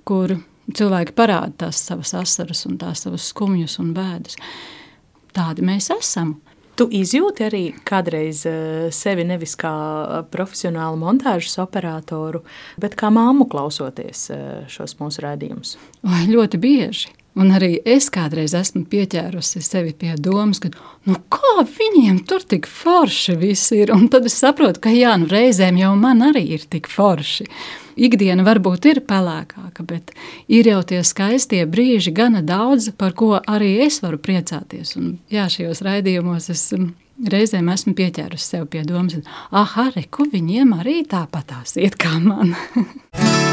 [0.08, 0.38] kur
[0.76, 4.40] cilvēki parāda tās savas asaras un tās savas skumjas un bēdas.
[5.36, 6.38] Tādi mēs esam.
[6.82, 9.70] Tu izjūti arī kādreiz eh, sevi nevis kā
[10.34, 12.42] profesionālu montāžas operatoru,
[12.82, 15.76] bet kā māmu klausoties eh, šos mūsu rādījumus?
[16.32, 17.12] Ļoti bieži.
[17.38, 20.72] Un arī es kādreiz esmu pieķērusi sevi pie domas, ka
[21.06, 23.94] nu, kā viņiem tur tik forši viss ir.
[23.94, 27.46] Un tad es saprotu, ka jā, nu, reizēm jau man arī ir tik forši.
[28.00, 30.14] Ikdiena varbūt ir pelēkāka, bet
[30.52, 34.96] ir jau tie skaistie brīži, gana daudz, par ko arī es varu priecāties.
[35.00, 36.66] Un, jā, šajos raidījumos es
[37.32, 42.56] reizēm esmu pieķērusi sev pie domas, ah, arī ku viņiem arī tāpatās iet kā man.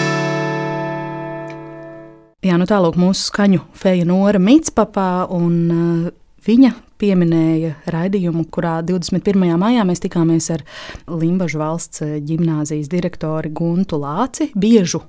[2.38, 6.04] Jā, nu tālāk mūsu skaņu feja Nora Mitspapā, un uh,
[6.46, 6.70] viņa
[7.00, 9.54] pieminēja raidījumu, kurā 21.
[9.60, 10.64] maijā mēs tikāmies ar
[11.08, 15.04] Limbaģu valsts ģimnāzijas direktori Guntu Lāci, biežu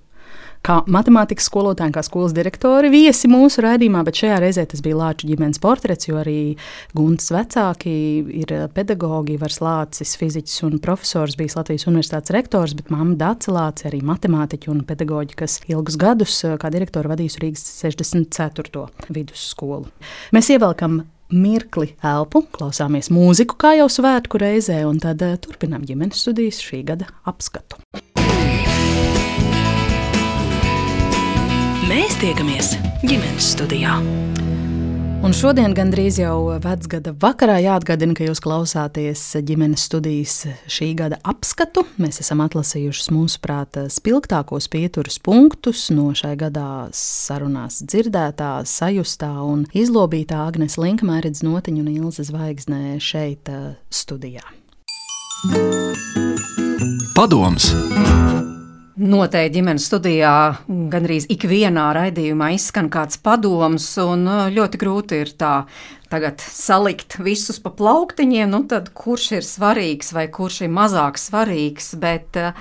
[0.65, 5.29] kā matemātikas skolotāji, kā skolas direktori viesi mūsu raidījumā, bet šajā reizē tas bija Lāču
[5.29, 6.55] ģimenes portrets, jo arī
[6.97, 7.93] Guntas vecāki
[8.41, 13.87] ir pedagogi, Vars Lācis, fiziķis un profesors, bijis Latvijas universitātes rektors, bet mamma Dāca Lācis
[13.89, 18.83] arī matemātiķi un pedagoģi, kas ilgus gadus kā direktori vadījis Rīgas 64.
[19.15, 19.87] vidusskolu.
[20.35, 26.25] Mēs ievelkam mirkli elpu, klausāmies mūziku, kā jau svētku reizē, un tad uh, turpinām ģimenes
[26.25, 27.81] studijas šī gada apskatu.
[31.89, 33.97] Mēs tiekamies ģimenes studijā.
[35.19, 40.37] Un šodien gandrīz jau vecgada vakarā jāatgādina, ka jūs klausāties ģimenes studijas
[40.71, 41.83] šī gada apskatu.
[41.99, 50.39] Mēs esam atlasījuši mūsuprāt spilgtākos pieturas punktus no šai gadā sarunās dzirdētā, sajustā un izlobītā
[50.47, 54.45] Agnes Linka, Mērķis Notiņa un Ilza Zvaigznē šeit eh, studijā.
[57.13, 57.73] Padoms!
[58.99, 60.31] Noteikti ģimenes studijā
[60.91, 65.53] gandrīz ikvienā raidījumā izskan kāds padoms, un uh, ļoti grūti ir tā
[66.11, 71.93] tagad salikt visus pa plauktiņiem, nu tad kurš ir svarīgs vai kurš ir mazāk svarīgs,
[72.01, 72.51] bet uh,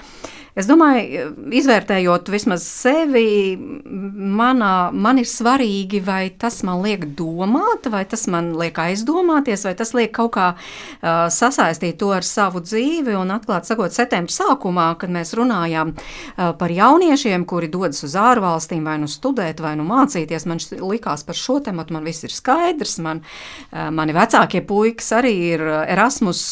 [0.59, 8.01] Es domāju, izvērtējot vismaz sevi, manā, man ir svarīgi, vai tas man liek domāt, vai
[8.11, 13.15] tas man liek aizdomāties, vai tas liek kaut kā uh, sasaistīt to ar savu dzīvi.
[13.21, 18.83] Un, atklāti sakot, septembrī sākumā, kad mēs runājām uh, par jauniešiem, kuri dodas uz ārvalstīm,
[18.89, 22.97] vai nu studēt, vai nu mācīties, man likās par šo tematu, man viss ir skaidrs.
[23.07, 26.43] Man, uh, mani vecākie puikas arī ir Erasmus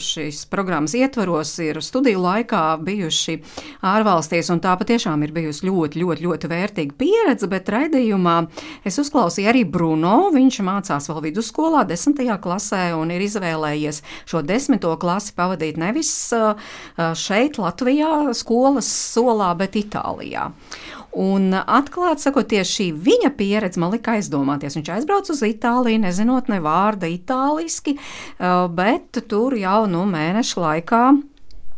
[0.00, 3.41] šīs programmas ietvaros, ir studiju laikā bijuši
[3.86, 8.36] ārvalstīs, un tā patiešām ir bijusi ļoti, ļoti, ļoti vērtīga pieredze, bet raidījumā
[8.88, 10.30] es uzklausīju arī Bruno.
[10.34, 16.14] Viņš mācās vēl vidusskolā, desmitajā klasē, un ir izvēlējies šo desmito klasi pavadīt nevis
[17.18, 20.50] šeit, Latvijā, skolas solā, bet Itālijā.
[21.12, 24.78] Un atklāti sakot, tieši šī viņa pieredze man lika aizdomāties.
[24.78, 27.98] Viņš aizbrauca uz Itāliju, nezinot ne vārda itāliski,
[28.72, 31.02] bet tur jau nu, mēnešu laikā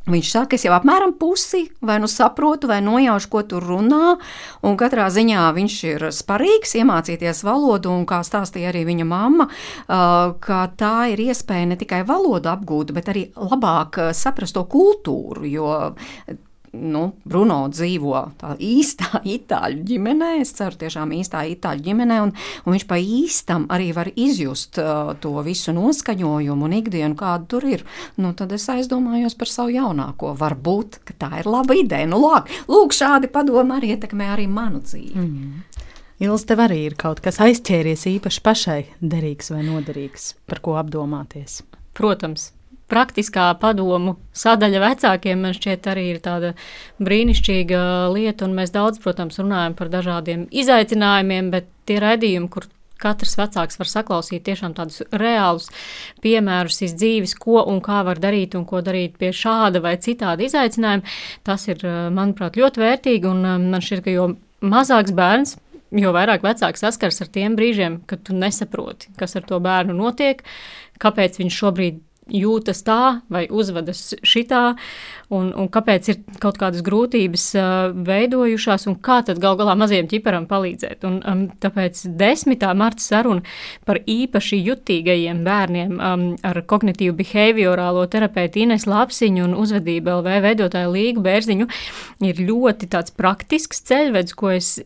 [0.05, 4.19] Viņš saka, es jau apmēram pusi vai nu saprotu, vai nojaušu, ko tur runā.
[4.61, 9.49] Un katrā ziņā viņš ir sparīgs iemācīties valodu, un kā stāstīja arī viņa mamma,
[10.45, 15.49] ka tā ir iespēja ne tikai valodu apgūt, bet arī labāk saprast to kultūru.
[15.49, 15.71] Jo
[16.75, 22.35] nu, Bruno dzīvo tā īstā itāļu ģimenē, es ceru, tiešām īstā itāļu ģimenē, un,
[22.65, 27.69] un viņš pa īstam arī var izjust uh, to visu noskaņojumu un ikdienu, kāda tur
[27.69, 27.85] ir.
[28.21, 30.35] Nu, tad es aizdomājos par savu jaunāko.
[30.39, 32.09] Varbūt tā ir laba ideja.
[32.11, 35.15] Nu, lāk, lūk, šādi padomi arī ietekmē arī manu dzīvi.
[35.15, 35.85] Mm.
[36.25, 41.65] Ilz, tev arī ir kaut kas aizķēries īpaši pašai derīgs vai noderīgs, par ko apdomāties.
[41.95, 42.53] Protams,
[42.91, 46.53] praktiskā padomu sadaļa vecākiem man šķiet arī ir tāda
[47.03, 47.81] brīnišķīga
[48.15, 52.69] lieta, mēs daudz, protams, runājam par dažādiem izaicinājumiem, bet tie raidījumi, kur
[53.01, 55.69] katrs vecāks var saklausīt tiešām tādus reālus
[56.25, 60.47] piemērus iz dzīves, ko un kā var darīt un ko darīt pie šāda vai citāda
[60.47, 61.17] izaicinājuma,
[61.47, 64.31] tas ir, manuprāt, ļoti vērtīgi, un man šķiet, ka jo
[64.65, 65.59] mazāks bērns,
[65.95, 70.43] jo vairāk vecāks saskars ar tiem brīžiem, kad tu nesaproti, kas ar to bērnu notiek,
[71.03, 74.63] kāpēc viņš šobrīd jūtas tā vai uzvedas šitā,
[75.35, 80.09] un, un kāpēc ir kaut kādas grūtības uh, veidojušās, un kā tad gal galā mazajam
[80.11, 81.05] ķiparam palīdzēt.
[81.09, 82.67] Un, um, tāpēc 10.
[82.79, 83.45] marta saruna
[83.89, 90.95] par īpaši jutīgajiem bērniem um, ar kognitīvu behaviorālo terapeitu Ines Lapsiņu un uzvedību LV veidotāju
[90.95, 91.69] Līgu Bērziņu
[92.25, 94.79] ir ļoti tāds praktisks ceļvedis, ko es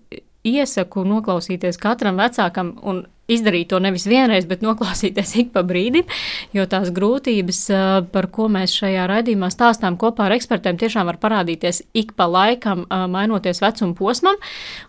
[0.47, 6.09] iesaku noklausīties katram vecākam un izdarīt to nevis vienreiz, bet noklausīties ik pa brīdim,
[6.57, 7.65] jo tās grūtības,
[8.13, 12.87] par ko mēs šajā raidījumā stāstām kopā ar ekspertiem, tiešām var parādīties ik pa laikam,
[12.89, 14.41] mainoties vecuma posmam,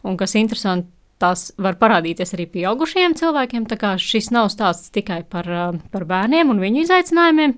[0.04, 0.92] un kas interesanti.
[1.20, 3.66] Tās var parādīties arī pieaugušiem cilvēkiem.
[3.68, 5.50] Tā kā šis nav stāsts tikai par,
[5.92, 7.58] par bērniem un viņu izaicinājumiem,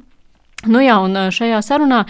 [0.69, 2.03] Nu jā, un šajā sarunā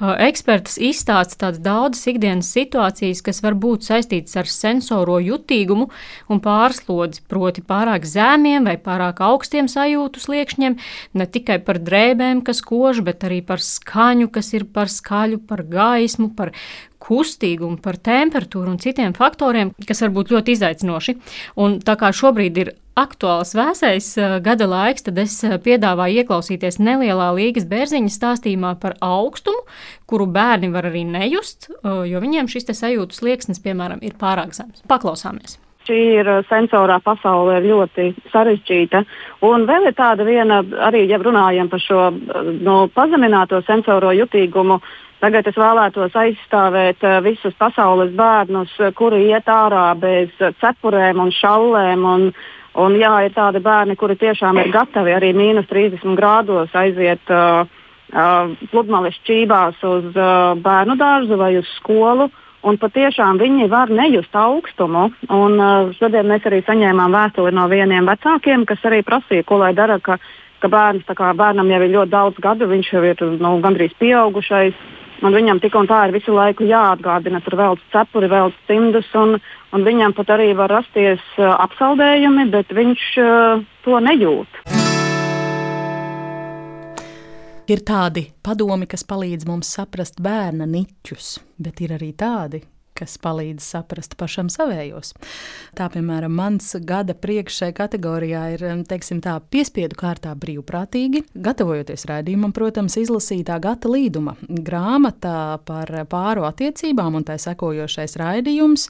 [0.00, 5.90] eksperts izstāsta daudzas ikdienas situācijas, kas var būt saistītas ar sensoro jutīgumu
[6.32, 10.78] un pārslodzi, proti pārāk zemiem vai pārāk augstiem sajūtu sliekšņiem,
[11.20, 15.66] ne tikai par drēbēm, kas kož, bet arī par skaņu, kas ir par skaļu, par
[15.68, 16.54] gaismu, par
[17.02, 21.16] kustīgumu, par temperatūru un citiem faktoriem, kas var būt ļoti izaicinoši.
[21.62, 26.80] Un tā kā šobrīd ir aktuāls vēsais eh, gada laiks, tad es eh, piedāvāju ieklausīties
[26.82, 29.64] nelielā līgas bērziņa stāstījumā par augstumu,
[30.10, 34.84] kuru bērni var arī nejust, eh, jo viņiem šis sajūtu slieksnis, piemēram, ir pārāk zems.
[34.90, 35.58] Paklausāmies!
[35.88, 39.00] šī ir sensorā pasaule ir ļoti sarežģīta.
[39.48, 42.08] Un vēl ir tāda viena, arī ja runājam par šo
[42.60, 44.82] no, pazemināto sensoro jutīgumu,
[45.20, 52.30] tagad es vēlētos aizstāvēt visus pasaules bērnus, kuri iet ārā bez cepurēm un šallēm un
[52.78, 57.64] Un, jā, ir tādi bērni, kuri tiešām ir gatavi arī mīnus 30 grādos aiziet uh,
[58.12, 62.28] uh, pludmales čībās uz uh, bērnu dārzu vai uz skolu.
[62.68, 65.08] Un patiešām viņi var nejust augstumu.
[65.26, 69.72] Un, uh, šodien mēs arī saņēmām vēstuli no vieniem vecākiem, kas arī prasīja, ko lai
[69.78, 70.18] dara, ka,
[70.62, 74.78] ka bērns, kā, bērnam jau ir ļoti daudz gadu, viņš jau ir nu, gandrīz pieaugušais.
[75.18, 79.34] Un viņam tik un tā ir visu laiku jāatgādina, tur vēl cepuri, vēl cimdus, un,
[79.74, 84.60] un viņam pat arī var rasties uh, apsaldējumi, bet viņš uh, to nejūt.
[87.68, 92.62] Ir tādi padomi, kas palīdz mums saprast bērna niķus, bet ir arī tādi,
[92.98, 95.14] kas palīdz saprast pašam savējos.
[95.78, 101.24] Tā, piemēram, mans gada priekš šai kategorijā ir teiksim, tā, piespiedu kārtā brīvprātīgi.
[101.38, 108.88] Gatavojoties raidījumam, protams, izlasītā gata līduma grāmata par pāru attiecībām un tā sekojošais raidījums.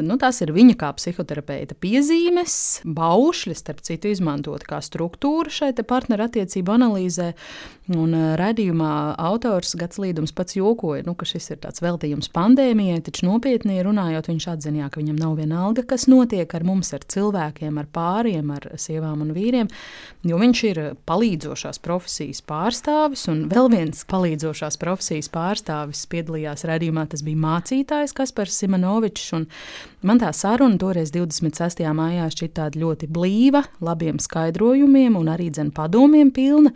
[0.00, 2.54] Nu, tās ir viņa kā psihoterapeita piezīmes,
[2.88, 7.32] baušļi, starp citu, izmantot kā struktūru šai partnerattiecību analīzē.
[7.92, 13.26] Un raidījumā autors Gats Līdums pats jokoja, nu, ka šis ir tāds veltījums pandēmijai, taču
[13.26, 17.88] nopietni runājot, viņš atzina, ka viņam nav vienalga, kas notiek ar mums, ar cilvēkiem, ar
[17.92, 19.70] pāriem, ar sievām un vīriem,
[20.22, 27.24] jo viņš ir palīdzošās profesijas pārstāvis, un vēl viens palīdzošās profesijas pārstāvis piedalījās raidījumā, tas
[27.26, 29.32] bija mācītājs Kaspars Simonovičs,
[30.02, 31.84] Man tā saruna toreiz 26.
[31.94, 36.72] maijā šķita ļoti blīva, labiem skaidrojumiem un arī dzen padomiem pilna,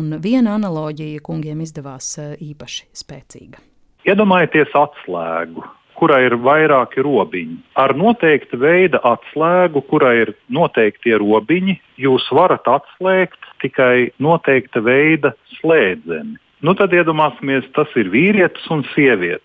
[0.00, 3.60] un viena analoģija kungiem izdevās e, īpaši spēcīga.
[4.08, 5.66] Iedomājieties atslēgu,
[6.00, 7.58] kurai ir vairāki robiņi.
[7.80, 16.38] Ar noteikta veida atslēgu, kurai ir noteikti robiņi, jūs varat atslēgt tikai noteikta veida slēdzeni.
[16.64, 19.44] Nu, tad iedomāsimies, tas ir vīrietis un sieviete.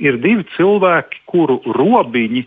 [0.00, 2.46] Ir divi cilvēki, kuru robiņi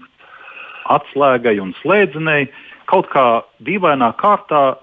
[0.93, 2.47] atslēgai un slēdzenei
[2.89, 4.75] kaut kā dīvainā kārtā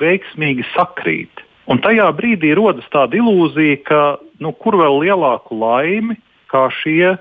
[0.00, 1.42] veiksmīgi sakrīt.
[1.70, 4.00] Un tajā brīdī rodas tāda ilūzija, ka
[4.42, 6.18] nu, kur vēl lielāku laimi
[6.54, 7.16] kā šie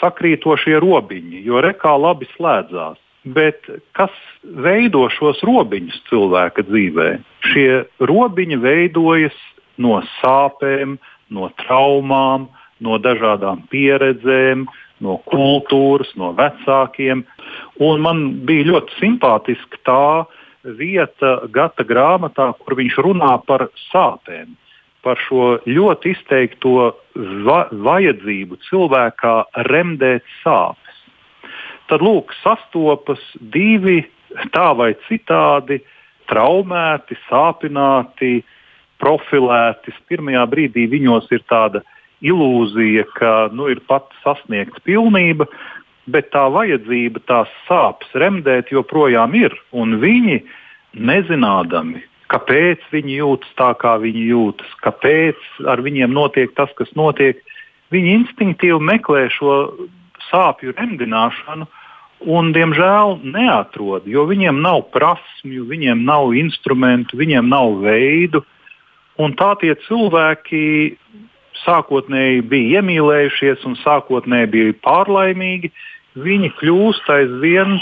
[0.00, 2.98] sakrītošie robiņi, jo rekā labi slēdzās.
[3.22, 7.08] Bet kas veido šos robiņus cilvēka dzīvē?
[7.52, 9.36] Šie robiņi veidojas
[9.78, 10.96] no sāpēm,
[11.30, 12.48] no traumām,
[12.82, 14.66] no dažādām pieredzēm,
[15.02, 17.22] no kultūras, no vecākiem.
[17.82, 20.06] Un man bija ļoti simpātiska tā
[20.78, 24.54] vieta gata grāmatā, kur viņš runā par sāpēm,
[25.02, 26.92] par šo ļoti izteikto
[27.46, 29.34] va vajadzību cilvēkā
[29.68, 30.98] remdēt sāpes.
[31.90, 34.00] Tad lūk, sastopas divi
[34.54, 35.82] tā vai citādi
[36.30, 38.38] traumēti, sāpināti,
[39.02, 39.94] profilēti.
[40.08, 41.82] Pirmajā brīdī viņos ir tāda
[42.22, 45.48] ilūzija, ka nu, ir pat sasniegta pilnība,
[46.12, 49.56] bet tā vajadzība, tās sāpes remdēt joprojām ir.
[49.74, 50.40] Un viņi
[50.94, 57.40] nezinādami, kāpēc viņi jūtas tā, kā viņi jūtas, kāpēc ar viņiem notiek tas, kas notiek,
[57.92, 59.56] viņi instinktīvi meklē šo
[60.30, 61.68] sāpju remdināšanu.
[62.22, 68.44] Un, diemžēl neatrod, jo viņiem nav prasmju, viņiem nav instrumentu, viņiem nav veidu.
[69.18, 70.62] Un tā tie cilvēki
[71.64, 75.72] sākotnēji bija iemīlējušies un sākotnēji bija pārlaimīgi,
[76.22, 77.80] viņi kļūst aizvien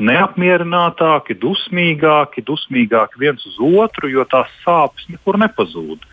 [0.00, 6.06] neapmierinātāki, dusmīgāki, dusmīgāki viens uz otru, jo tās sāpes nekur nepazūd.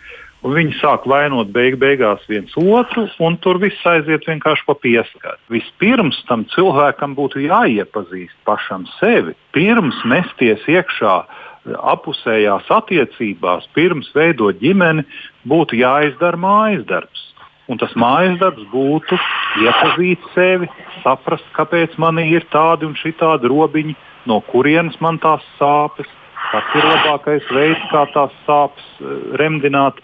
[0.45, 5.39] Un viņi sāk vainot beig beigās viens otru, un tur viss aiziet vienkārši pa pieskaru.
[5.52, 11.15] Vispirms tam cilvēkam būtu jāiepazīst pašam sevi, pirms mesties iekšā
[11.76, 15.04] apusējās attiecībās, pirms veidot ģimeni,
[15.50, 17.26] būtu jāizdara mājas darbs.
[17.67, 19.17] Un tas mājas darbs būtu
[19.63, 20.69] iepazīt sevi,
[21.03, 23.95] saprast, kāpēc man ir tādi un šitādi robiņi,
[24.30, 26.08] no kurienes man tās sāpes,
[26.51, 29.99] kas ir labākais veids, kā tās sāpes eh, remdināt.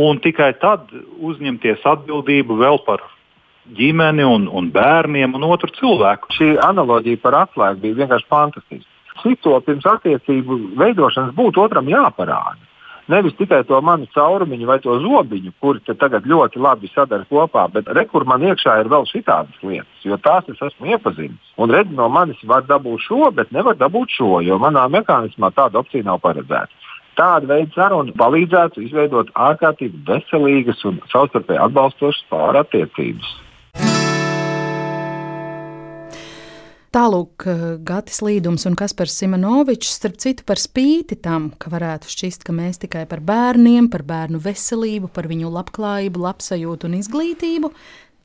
[0.00, 3.02] Un tikai tad uzņemties atbildību vēl par
[3.76, 6.30] ģimeni un, un bērniem un otru cilvēku.
[6.36, 8.88] Šī analoģija par atslēgu bija vienkārši fantastiska
[9.22, 12.69] cito pirms attiecību veidošanas būtu otram jāparāda.
[13.10, 17.88] Nevis tikai to manu caurumiņu vai to zobiņu, kuri tagad ļoti labi sadara kopā, bet
[17.96, 21.50] re, kur man iekšā ir vēl šitādas lietas, jo tās es esmu iepazinis.
[21.58, 25.82] Un redz, no manis var dabūt šo, bet nevar dabūt šo, jo manā mehānismā tāda
[25.82, 26.70] opcija nav paredzēta.
[27.18, 33.34] Tāda veida saruna palīdzētu izveidot ārkārtīgi veselīgas un savstarpēji atbalstošas pārattiecības.
[36.90, 42.42] Tālūk, eh, Gatis Līdums un Kaspars Simonovičs, starp citu, par spīti tam, ka varētu šķist,
[42.42, 47.70] ka mēs tikai par bērniem, par bērnu veselību, par viņu labklājību, labsajūtu un izglītību,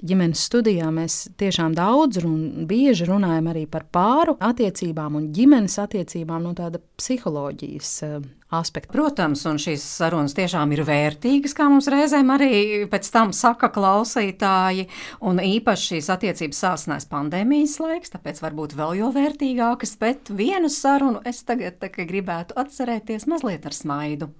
[0.06, 6.46] ģimenes studijā mēs tiešām daudz un bieži runājam arī par pāru attiecībām un ģimenes attiecībām
[6.46, 8.18] no tāda psiholoģijas eh,
[8.56, 8.94] aspekta.
[8.94, 12.52] Protams, un šīs sarunas tiešām ir vērtīgas, kā mums reizēm arī
[12.92, 14.88] pēc tam saka klausītāji,
[15.26, 21.24] un īpaši šīs attiecības sāsinās pandēmijas laiks, tāpēc varbūt vēl jo vērtīgākas, bet vienu sarunu
[21.26, 24.32] es tagad gribētu atcerēties mazliet ar smaidu.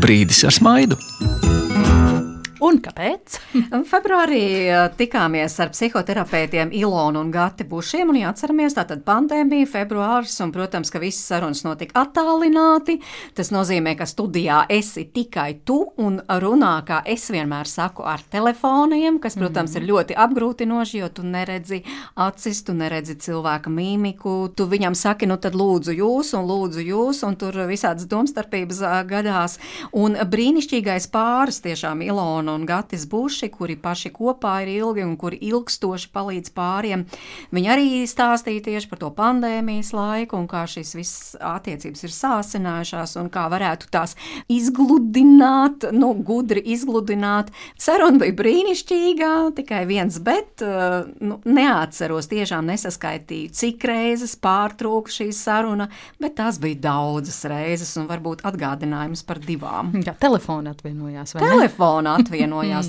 [0.00, 0.98] Brīdis ar smaidu.
[2.64, 3.34] Un kāpēc?
[3.92, 4.44] Februārī
[4.96, 11.02] tikāmies ar psihoterapeitiem Ilonu un Gati Bušiem, un jāatceramies, tātad pandēmija, februāris, un, protams, ka
[11.02, 12.96] visas sarunas notika attālināti.
[13.36, 19.18] Tas nozīmē, ka studijā esi tikai tu un runā, kā es vienmēr saku, ar telefoniem,
[19.20, 19.82] kas, protams, mm.
[19.82, 21.82] ir ļoti apgrūtinoši, jo tu neredzi
[22.16, 27.20] acis, tu neredzi cilvēka mīmiku, tu viņam saki, nu tad lūdzu jūs, un lūdzu jūs,
[27.28, 29.60] un tur visādas domstarpības gadās.
[29.92, 35.38] Un brīnišķīgais pāris tiešām Ilona un Gatis Buši, kuri paši kopā ir ilgi un kuri
[35.50, 37.04] ilgstoši palīdz pāriem.
[37.54, 43.16] Viņi arī stāstīja tieši par to pandēmijas laiku un kā šīs visas attiecības ir sāsinājušās
[43.20, 44.16] un kā varētu tās
[44.52, 47.52] izgludināt, nu, gudri izgludināt.
[47.80, 50.64] Saruna bija brīnišķīga, tikai viens, bet
[51.20, 55.88] nu, neatceros, tiešām nesaskaitīju, cik reizes pārtrūka šī saruna,
[56.22, 59.92] bet tās bija daudzas reizes un varbūt atgādinājums par divām.
[60.04, 61.36] Jā, telefona atvienojās.
[61.40, 62.43] Telefona atvienojās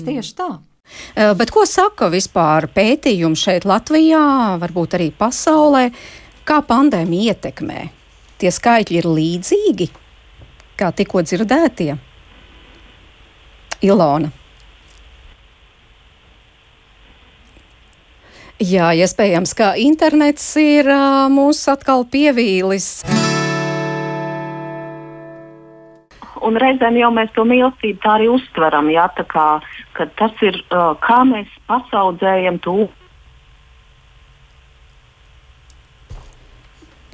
[0.06, 0.50] tieši tā.
[1.36, 5.88] Bet ko saka vispār pētījumi šeit Latvijā, varbūt arī pasaulē,
[6.46, 7.88] kā pandēmija ietekmē?
[8.38, 9.88] Tie skaitļi ir līdzīgi,
[10.78, 11.96] kā tikko dzirdētie.
[13.86, 14.30] Ilona.
[18.56, 20.88] Jā, iespējams, ka internets ir
[21.28, 23.02] mūs atkal pievīlis.
[26.44, 28.90] Un reizēm jau mēs to mīlestību tā arī uztveram.
[28.92, 29.46] Jā, tā kā,
[30.20, 30.60] tas ir
[31.00, 32.86] kā mēs pasaudzējam to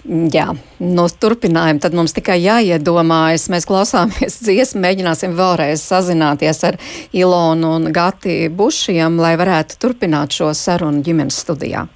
[0.03, 0.49] Jā,
[0.83, 3.47] no turpinājuma tad mums tikai jāiedomājas.
[3.55, 6.79] Mēs klausāmies dziesmu, mēģināsim vēlreiz sazināties ar
[7.15, 11.87] Ilonu un Gati Bušiem, lai varētu turpināt šo sarunu ģimenes studijā.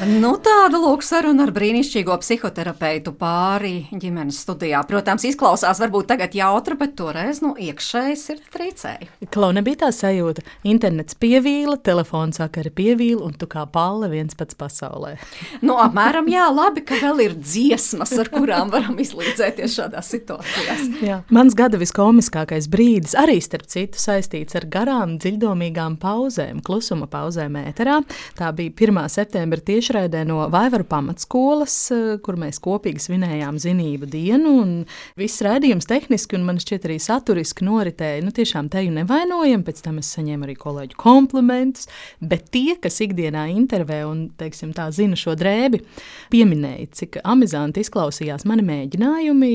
[0.00, 4.78] Nu, tāda lūk, saruna ar brīnišķīgo psihoterapeitu pāri ģimenes studijā.
[4.88, 9.08] Protams, izklausās varbūt tagad jautra, bet toreiz nu, iekšējas ir trīcēji.
[9.34, 10.40] Klau nebija tā sajūta.
[10.64, 15.18] Internets pievīla, telefons sakari pievīla, un tu kā palle viens pats pasaulē.
[15.60, 20.86] Nu, apmēram jā, labi, ka vēl ir dziesmas, ar kurām varam izlīdzēties šādās situācijās.
[21.04, 21.20] Jā.
[21.28, 28.00] Mans gada viskomiskākais brīdis arī starp citu saistīts ar garām, dziļdomīgām pauzēm, klusuma pauzēm ēterā.
[28.40, 29.04] Tā bija 1.
[29.12, 34.86] septembra tieši tiešraidē no Vaivaru pamatskolas, eh, kur mēs kopīgi svinējām zinību dienu.
[35.16, 38.22] Viss raidījums tehniski un man šķiet arī saturiski noritēja.
[38.22, 41.88] Nu, tiešām teju nevainojam, pēc tam es saņēmu arī kolēģu komplimentus,
[42.20, 45.82] bet tie, kas ikdienā intervē un, teiksim, tā zina šo drēbi,
[46.30, 49.54] pieminēja, cik amizanti izklausījās mani mēģinājumi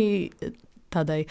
[0.92, 1.26] tādai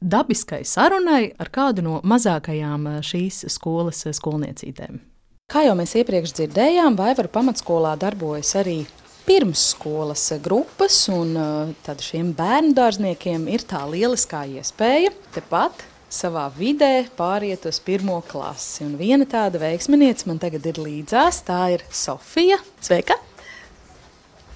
[0.00, 5.13] dabiskai sarunai ar kādu no mazākajām eh, šīs skolas eh, skolniecītēm.
[5.44, 8.78] Kā jau mēs iepriekš dzirdējām, Vaivaru pamatskolā darbojas arī
[9.26, 17.04] pirmsskolas grupas, un uh, tad šiem bērnu dārzniekiem ir tā lieliskā iespēja tepat savā vidē
[17.18, 18.86] pāriet uz pirmo klasi.
[18.86, 22.56] Un viena tāda veiksminieca man tagad ir līdzās, tā ir Sofija.
[22.80, 23.18] Sveika!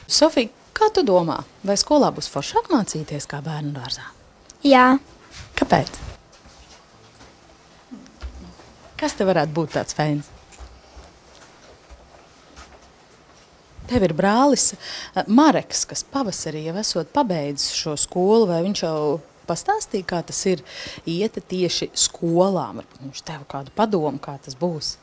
[0.09, 4.09] Sofija, kā tu domā, vai skolā būs foršāk mācīties kā bērnu dārzā?
[4.64, 4.89] Jā.
[5.61, 6.01] Kāpēc?
[8.99, 10.38] Kas te varētu būt tāds fēns?
[13.89, 19.01] Tev ir brālis eh, Mareks, kas pavasarī jau esot pabeidzis šo skolu, vai viņš jau
[19.49, 20.62] pastāstīja, kā tas ir
[21.09, 22.82] iet tieši skolām.
[23.01, 24.97] Viņš tev kādu padomu, kā tas būs.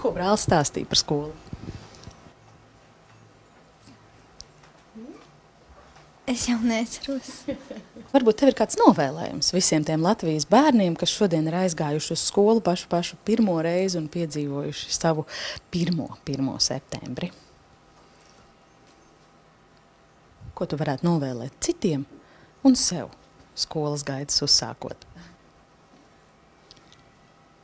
[0.00, 1.49] Ko brālis stāstīja par skolu?
[6.30, 7.28] Es jau neatceros.
[8.12, 12.62] Varbūt tev ir kāds novēlējums visiem tiem Latvijas bērniem, kas šodien ir aizgājuši uz skolu
[12.62, 15.24] pašu, pašu pirmo reizi un piedzīvojuši savu
[15.74, 17.32] pirmo, pirmo septembri.
[20.54, 22.04] Ko tu varētu novēlēt citiem
[22.62, 23.10] un sev
[23.58, 25.08] skolas gaitas uzsākot?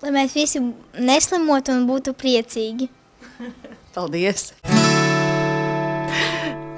[0.02, 0.60] Lai mēs visi
[0.98, 2.90] neslimotu un būtu priecīgi.
[3.94, 4.50] Paldies!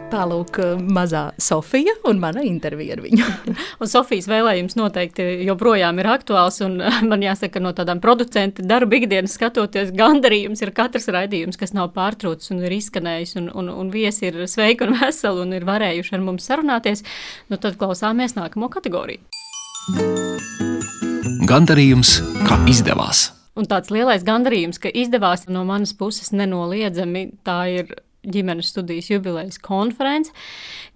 [0.08, 0.56] Tālūk,
[0.88, 3.26] mazā Sofija un mana intervija ar viņu.
[3.82, 6.62] un Sofijas vēlējums noteikti joprojām ir aktuāls.
[7.04, 12.54] Man jāsaka, no tādām producentu darba ikdienas skatoties, gandarījums ir katrs raidījums, kas nav pārtraucis
[12.54, 16.24] un ir izskanējis, un, un, un viesi ir sveiki un veseli un ir varējuši ar
[16.24, 17.04] mums sarunāties.
[17.52, 19.20] Nu, tad klausāmies nākamo kategoriju.
[21.48, 23.28] Gandarījums, ka izdevās.
[23.58, 27.96] Un tāds lielais gandarījums, ka izdevās no manas puses nenoliedzami, tā ir
[28.26, 30.34] ģimenes studijas jubilejas konference,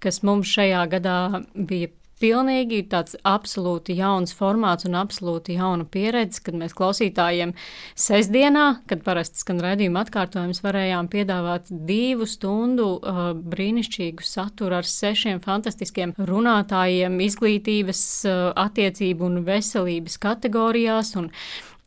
[0.02, 1.18] kas mums šajā gadā
[1.54, 1.92] bija
[2.22, 7.54] pilnīgi tāds absolūti jauns formāts un absolūti jauna pieredze, kad mēs klausītājiem
[7.98, 13.22] sestdienā, kad parasti skan redzījuma atkārtojums, varējām piedāvāt divu stundu uh,
[13.54, 21.16] brīnišķīgu saturu ar sešiem fantastiskiem runātājiem izglītības, uh, attiecību un veselības kategorijās.
[21.18, 21.30] Un,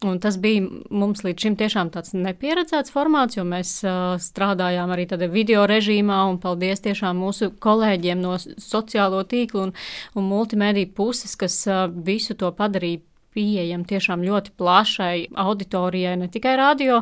[0.06, 0.62] Un tas bija
[0.94, 6.20] mums līdz šim tiešām tāds nepieredzēts formāts, jo mēs uh, strādājām arī tādā video režīmā,
[6.30, 9.74] un paldies tiešām mūsu kolēģiem no sociālo tīklu un,
[10.14, 13.02] un multimediju puses, kas uh, visu to padarīja
[13.36, 17.02] pieejama tiešām ļoti plašai auditorijai, ne tikai radio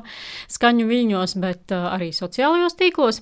[0.51, 3.21] skaņu viļņos, bet arī sociālajos tīklos.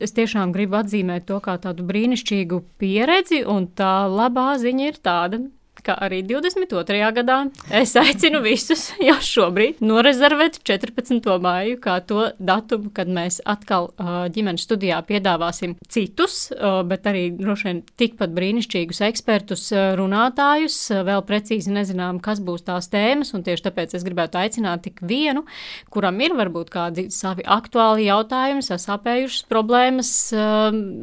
[0.00, 5.42] Es tiešām gribu atzīmēt to kā tādu brīnišķīgu pieredzi, un tā labā ziņa ir tāda,
[5.84, 7.10] ka arī 22.
[7.16, 7.38] gadā
[7.74, 11.20] es aicinu visus jau šobrīd norezervēt 14.
[11.42, 13.90] māju kā to datumu, kad mēs atkal
[14.32, 16.48] ģimenes studijā piedāvāsim citus,
[16.88, 19.68] bet arī droši vien tikpat brīnišķīgus ekspertus,
[19.98, 20.78] runātājus.
[21.06, 25.44] Vēl precīzi nezinām, kas būs tās tēmas, un tieši tāpēc es gribētu aicināt tik vienu,
[25.92, 30.12] kuram ir varbūt kādi savi aktuāli jautājumi, sasāpējušas problēmas,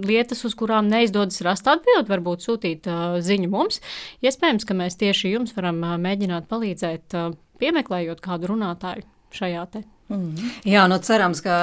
[0.07, 2.89] lietas, uz kurām neizdodas rast atbildi, varbūt sūtīt
[3.23, 3.79] ziņu mums.
[4.23, 7.17] Iespējams, ka mēs tieši jums varam mēģināt palīdzēt,
[7.61, 9.83] piemeklējot kādu runātāju šajā te.
[10.13, 10.49] Mm.
[10.67, 11.55] Jā, nu cerams, ka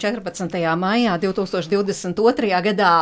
[0.00, 0.54] 14.
[0.80, 2.52] maijā 2022.
[2.68, 2.92] gadā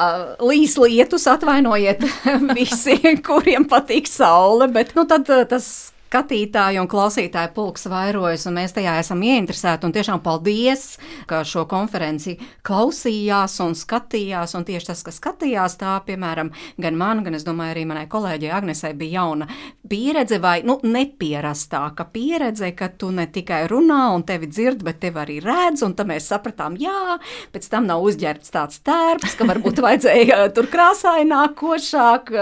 [0.42, 2.02] līs lietus, atvainojiet
[2.58, 2.96] visi,
[3.26, 5.68] kuriem patīk saule, bet nu, tad tas
[6.06, 9.90] skatītāju un klausītāju pulks vairojas, un mēs tajā esam ieinteresēti.
[9.96, 10.96] Tiešām paldies,
[11.30, 12.36] ka šo konferenci
[12.66, 14.54] klausījās un skatījās.
[14.58, 16.52] Un tieši tas, kas skatījās, tā, piemēram,
[16.82, 19.48] gan man, gan es domāju, arī manai kolēģei Agnesei bija jauna
[19.86, 25.22] pieredze vai nu, nepierastāka pieredze, ka tu ne tikai runā un tevi dzird, bet tevi
[25.22, 25.84] arī redz.
[25.86, 27.18] Un tad mēs sapratām, jā,
[27.54, 32.32] pēc tam nav uzģērbts tāds tērps, ka varbūt vajadzēja tur krāsaināk, košāk,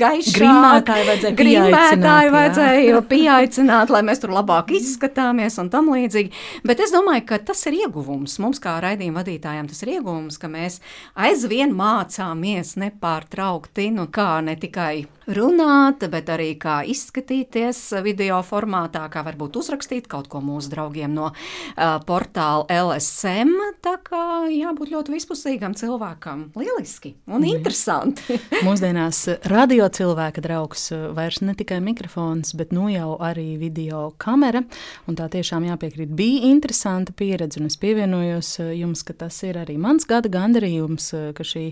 [0.00, 0.40] gaišāk.
[0.40, 1.36] Grimētāji vajadzēja.
[1.40, 6.32] Grimētāji vajadzēja pieaicināt, lai mēs tur labāk izskatāmies un tam līdzīgi.
[6.66, 8.38] Bet es domāju, ka tas ir ieguvums.
[8.42, 10.80] Mums, kā raidījuma vadītājiem, tas ir ieguvums, ka mēs
[11.14, 15.06] aizvien mācāmies nepārtraukti, nu kā ne tikai
[15.36, 21.30] runāt, bet arī kā izskatīties video formātā, kā varbūt uzrakstīt kaut ko mūsu draugiem no
[21.30, 23.52] uh, portāla LSM.
[23.84, 26.48] Tā kā jābūt ļoti vispusīgam cilvēkam.
[26.58, 27.50] Lieliski un mm.
[27.54, 28.38] interesanti.
[28.66, 34.62] Mūsdienās radio cilvēka draugs vairs ne tikai mikrofons, bet nu jau arī video kamera.
[35.08, 37.60] Un tā tiešām jāpiekrīt, bija interesanta pieredze.
[37.60, 41.66] Un es pievienojos jums, ka tas ir arī mans gada gandarījums, ka šī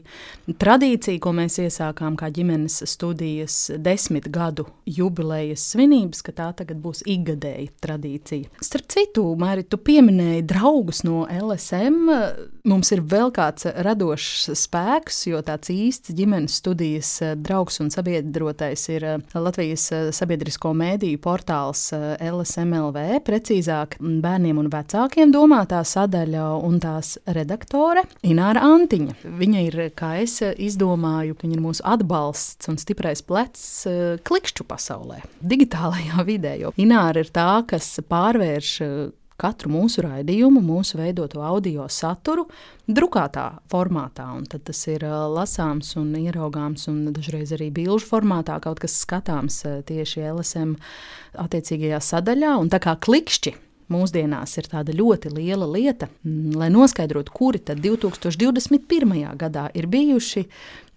[0.60, 6.80] tradīcija, ko mēs iesākām kā ģimenes studijas, šīs desmit gadu jubilejas svinības, ka tā tagad
[6.82, 8.48] būs ikgadēja tradīcija.
[8.64, 12.10] Starp citu, Mārī, tu pieminēji draugus no LSM.
[12.68, 19.06] Mums ir vēl kāds radošs spēks, jo tāds īsts ģimenes studijas draugs un sabiedrotais ir
[19.32, 28.66] Latvijas sabiedrisko mēdīju portāls LSMLV, precīzāk bērniem un vecākiem domātā sadaļa un tās redaktore Ināra
[28.68, 29.16] Antiņa.
[29.38, 35.22] Viņa ir, kā es izdomāju, viņa ir mūsu atbalsts un stiprais plecs eh, klikšķu pasaulē,
[35.40, 36.56] digitālajā vidē.
[36.66, 38.92] Jo Ināra ir tā, kas pārvērš eh,
[39.38, 42.48] katru mūsu raidījumu, mūsu veidoto audio saturu
[42.90, 44.26] drukātā formātā.
[44.50, 49.62] Tad tas ir eh, lasāms un ieraugāms, un dažreiz arī bilžu formātā kaut kas skatāms
[49.88, 50.76] tieši LSM
[51.38, 52.58] attiecīgajā sadaļā.
[52.58, 53.54] Un tā kā klikšķi
[53.92, 59.14] mūsdienās ir tāda ļoti liela lieta, lai noskaidrotu, kuri tad 2021.
[59.40, 60.44] gadā ir bijuši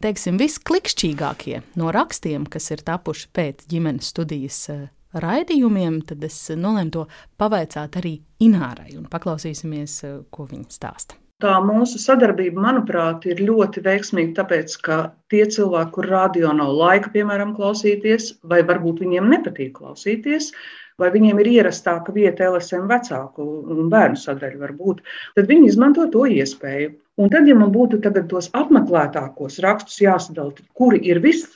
[0.04, 6.96] teiksim, visklikšķīgākie no rakstiem, kas ir tapuši pēc ģimenes studijas eh, raidījumiem, tad es nolēmu
[6.96, 7.08] to
[7.42, 10.00] pavaicāt arī Inārai un paklausīsimies,
[10.34, 11.18] ko viņa stāsta.
[11.42, 14.98] Tā mūsu sadarbība, manuprāt, ir ļoti veiksmīga, tāpēc, ka
[15.34, 20.52] tie cilvēki, kur radio nav laika, piemēram, klausīties, vai varbūt viņiem nepatīk klausīties,
[21.02, 25.02] vai viņiem ir ierastāka vieta LSM vecāku un bērnu sadaļa, varbūt,
[25.40, 26.94] tad viņi izmanto to iespēju.
[27.22, 27.98] Un tad, ja man būtu
[28.30, 31.48] tos apmeklētākos rakstus jāsadala, kuri ir vis,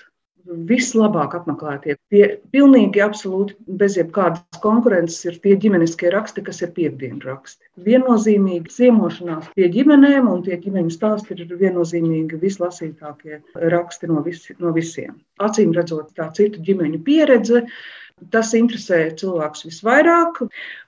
[0.45, 7.21] vislabāk apmeklētie, tie pilnīgi absolūti bez jebkādas konkurences ir tie ģimeniskie raksti, kas ir piekdienu
[7.25, 7.65] raksti.
[7.85, 13.41] Viennozīmīgi ciemošanās pie ģimenēm un tie ģimeņu stāsti ir viennozīmīgi vislasītākie
[13.73, 15.17] raksti no, vis, no visiem.
[15.43, 17.65] Acīm redzot, tā citu ģimeņu pieredze
[18.31, 20.37] Tas interesē cilvēkus visvairāk.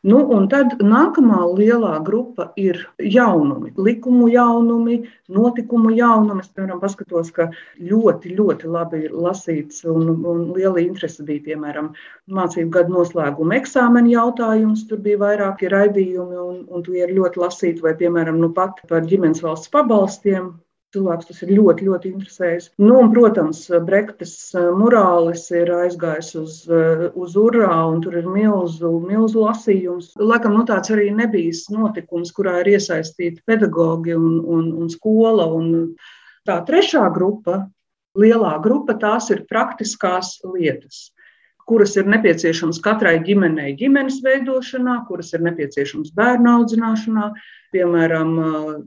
[0.07, 2.79] Nu, un tad nākamā lielā grupa ir
[3.15, 4.95] jaunumi, likumu jaunumi,
[5.37, 6.45] notikumu jaunumi.
[6.45, 7.49] Es piemēram paskatos, ka
[7.89, 11.91] ļoti, ļoti labi ir lasīts un, un liela interese bija, piemēram,
[12.39, 14.85] mācību gadu noslēguma eksāmena jautājums.
[14.87, 19.03] Tur bija vairāki raidījumi un, un tie ir ļoti lasīti, vai, piemēram, nu pat par
[19.11, 20.53] ģimenes valsts pabalstiem
[20.97, 22.69] cilvēks tas ir ļoti, ļoti interesējis.
[22.81, 24.35] Nu, un, protams, Brektas
[24.75, 30.11] murālis ir aizgājis uz, uz urā, un tur ir milzu, milzu lasījums.
[30.19, 35.47] Laikam, nu, tāds arī nebijis notikums, kurā ir iesaistīti pedagogi un, un, un skola.
[35.57, 35.93] Un
[36.47, 37.65] tā trešā grupa,
[38.17, 41.07] lielā grupa, tās ir praktiskās lietas
[41.67, 47.31] kuras ir nepieciešamas katrai ģimenei ģimenes veidošanā, kuras ir nepieciešamas bērnu audzināšanā.
[47.75, 48.29] Piemēram,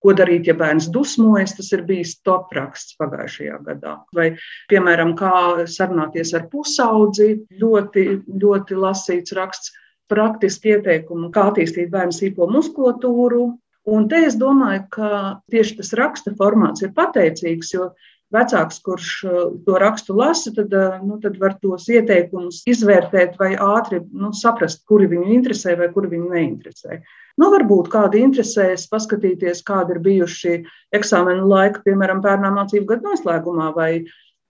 [0.01, 3.99] ko darīt, ja bērns dusmojas, tas ir bijis top raksts pagājušajā gadā.
[4.17, 4.31] Vai,
[4.73, 8.07] piemēram, kā sarunāties ar pusaudzi, ļoti,
[8.41, 9.75] ļoti lasīts raksts,
[10.11, 13.45] praktiski ieteikumi, kā attīstīt bērnu sīpo muskulatūru.
[13.91, 15.11] Un te es domāju, ka
[15.53, 17.93] tieši tas raksta formāts ir pateicīgs, jo
[18.35, 23.53] vecāks, kurš uh, to rakstu lasa, tad, uh, nu, tad var tos ieteikumus izvērtēt vai
[23.57, 27.01] ātri nu, saprast, kuri viņu interesē vai kuri viņu neinteresē.
[27.41, 30.57] Nu, varbūt kādi interesēs paskatīties, kādi ir bijuši
[30.97, 33.91] eksāmenu laika, piemēram, pērnā mācību gadu noslēgumā, vai,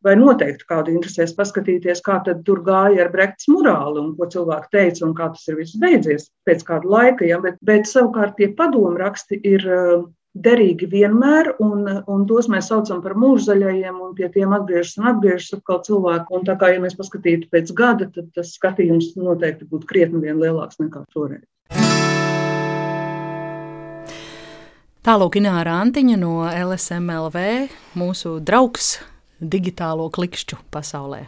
[0.04, 5.06] vai noteikti kādi interesēs paskatīties, kā tur gāja ar Brekts murāli un ko cilvēki teica
[5.06, 7.28] un kā tas ir viss beidzies pēc kāda laika.
[7.28, 7.40] Ja?
[7.44, 13.00] Bet, bet savukārt tie padomu raksti ir uh, derīgi vienmēr, un, un tos mēs saucam
[13.02, 16.34] par mūžzaļajiem, un pie tiem atgriežas un atgriežas atkal cilvēki.
[16.36, 20.38] Un tā kā, ja mēs paskatītu pēc gada, tad tas skatījums noteikti būtu krietni vien
[20.38, 21.46] lielāks nekā toreiz.
[25.00, 27.38] Tālāk Ināra Antiņa no LSMLV,
[27.96, 28.98] mūsu draugs,
[29.40, 31.22] digitālo klikšķu pasaulē.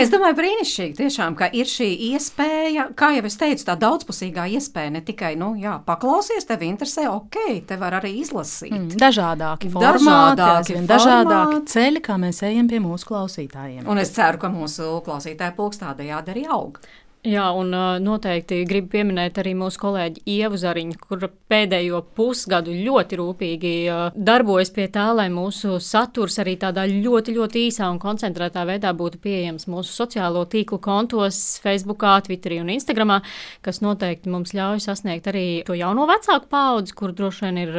[0.00, 4.94] Es domāju, brīnišķīgi, tiešām, ka ir šī iespēja, kā jau es teicu, tā daudzpusīgā iespēja
[4.96, 7.38] ne tikai nu, jā, paklausies, tevi interesē, ok,
[7.68, 8.72] te var arī izlasīt.
[8.72, 10.90] Mm, dažādāki formāti, dažādāki, formāti.
[10.94, 13.84] dažādāki ceļi, kā mēs ejam pie mūsu klausītājiem.
[13.90, 16.80] Un es ceru, ka mūsu klausītāju pulks tādējādi arī aug.
[17.20, 17.68] Jā, un
[18.00, 23.72] noteikti gribu pieminēt arī mūsu kolēģi Ievu Zariņu, kur pēdējo pusgadu ļoti rūpīgi
[24.16, 29.20] darbojas pie tā, lai mūsu saturs arī tādā ļoti, ļoti īsā un koncentrētā veidā būtu
[29.20, 33.18] pieejams mūsu sociālo tīklu kontos, Facebook, Twitterī un Instagram,
[33.60, 37.78] kas noteikti mums ļauj sasniegt arī to jauno vecāku paudzi, kur droši vien ir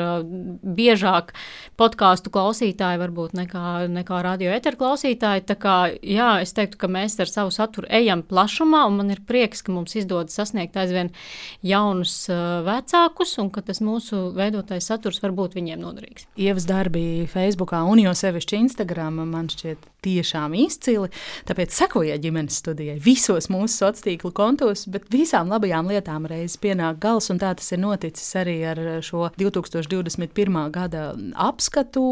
[0.61, 1.33] biežāk
[1.81, 5.47] podkāstu klausītāji varbūt nekā, nekā radio eteru klausītāji.
[5.49, 9.25] Tā kā, jā, es teiktu, ka mēs ar savu saturu ejam plašumā, un man ir
[9.31, 11.13] prieks, ka mums izdodas sasniegt aizvien
[11.65, 16.27] jaunus uh, vecākus un ka tas mūsu veidotais saturs var būt viņiem noderīgs.
[16.35, 21.09] Ievas darbi Facebook un jau sevišķi Instagram man šķiet tiešām izcili.
[21.47, 26.99] Tāpēc sekojiet ģimenes studijai visos mūsu sociālo tīklu kontos, bet visām labajām lietām reizes pienāk
[27.03, 30.59] gals, un tā tas ir noticis arī ar šo 2021.
[30.73, 32.03] gada apskatu.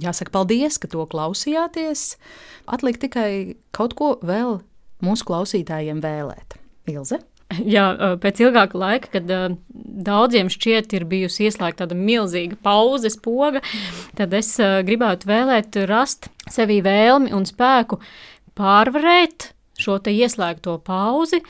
[0.00, 2.14] Jāsaka, paldies, ka to klausījāties.
[2.64, 4.62] Atliek tikai kaut ko vēl
[5.04, 6.58] mūsu klausītājiem vēlēt?
[6.90, 7.20] Ilze?
[7.68, 9.28] Jā, pēc ilgāka laika, kad
[10.06, 13.60] daudziem šķiet, ir bijusi ieslēgta tāda milzīga pauze, poga,
[14.16, 18.00] tad es gribētu vēlēt, rast sevī vēlmi un spēku
[18.58, 19.50] pārvarēt
[19.82, 21.42] šo ieslēgto pauzi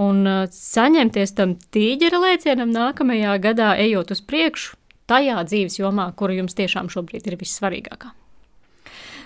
[0.00, 4.76] un saņemties tam tīģera lēcienam nākamajā gadā, ejot uz priekšu
[5.06, 8.10] tajā dzīves jomā, kura jums tiešām šobrīd ir vissvarīgākā.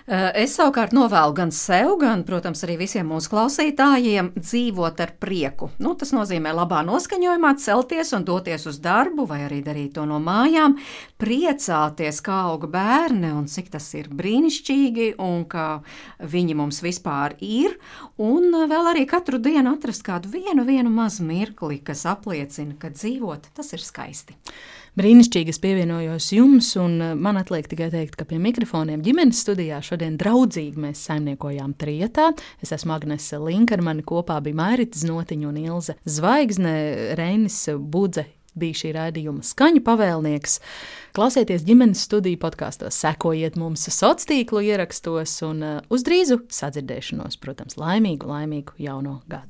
[0.08, 5.70] Eh, es savukārt novēlu gan sev, gan, protams, arī visiem mūsu klausītājiem dzīvot ar prieku.
[5.82, 10.20] Nu, tas nozīmē labā noskaņojumā celties un doties uz darbu, vai arī darīt to no
[10.22, 10.78] mājām,
[11.20, 15.68] priecāties, kā auga bērni un cik tas ir brīnišķīgi un ka
[16.24, 17.76] viņi mums vispār ir.
[18.20, 23.52] Un vēl arī katru dienu atrast kādu vienu, vienu mazu mirkli, kas apliecina, ka dzīvot
[23.56, 24.38] tas ir skaisti
[24.98, 25.54] brīnišķīgi.
[25.54, 30.18] Es pievienojos jums, un eh, man atliek tikai teikt, ka pie mikrofoniem ģimenes studijā šodien
[30.20, 32.30] draudzīgi mēs saimniekojām trietā.
[32.64, 36.74] Es esmu Agnese Linka, ar mani kopā bija Mairita Znotiņa un Ilze Zvaigzne,
[37.20, 38.26] Reinis Budze.
[38.58, 40.58] Bija šī raidījuma skaņu pavēlnieks.
[41.14, 47.78] Klausieties ģimenes studiju podkāstos, sekojiet mums sociālo tīklu ierakstos un uh, uz drīzu sadzirdēšanos, protams,
[47.78, 49.46] laimīgu, laimīgu jauno gadu.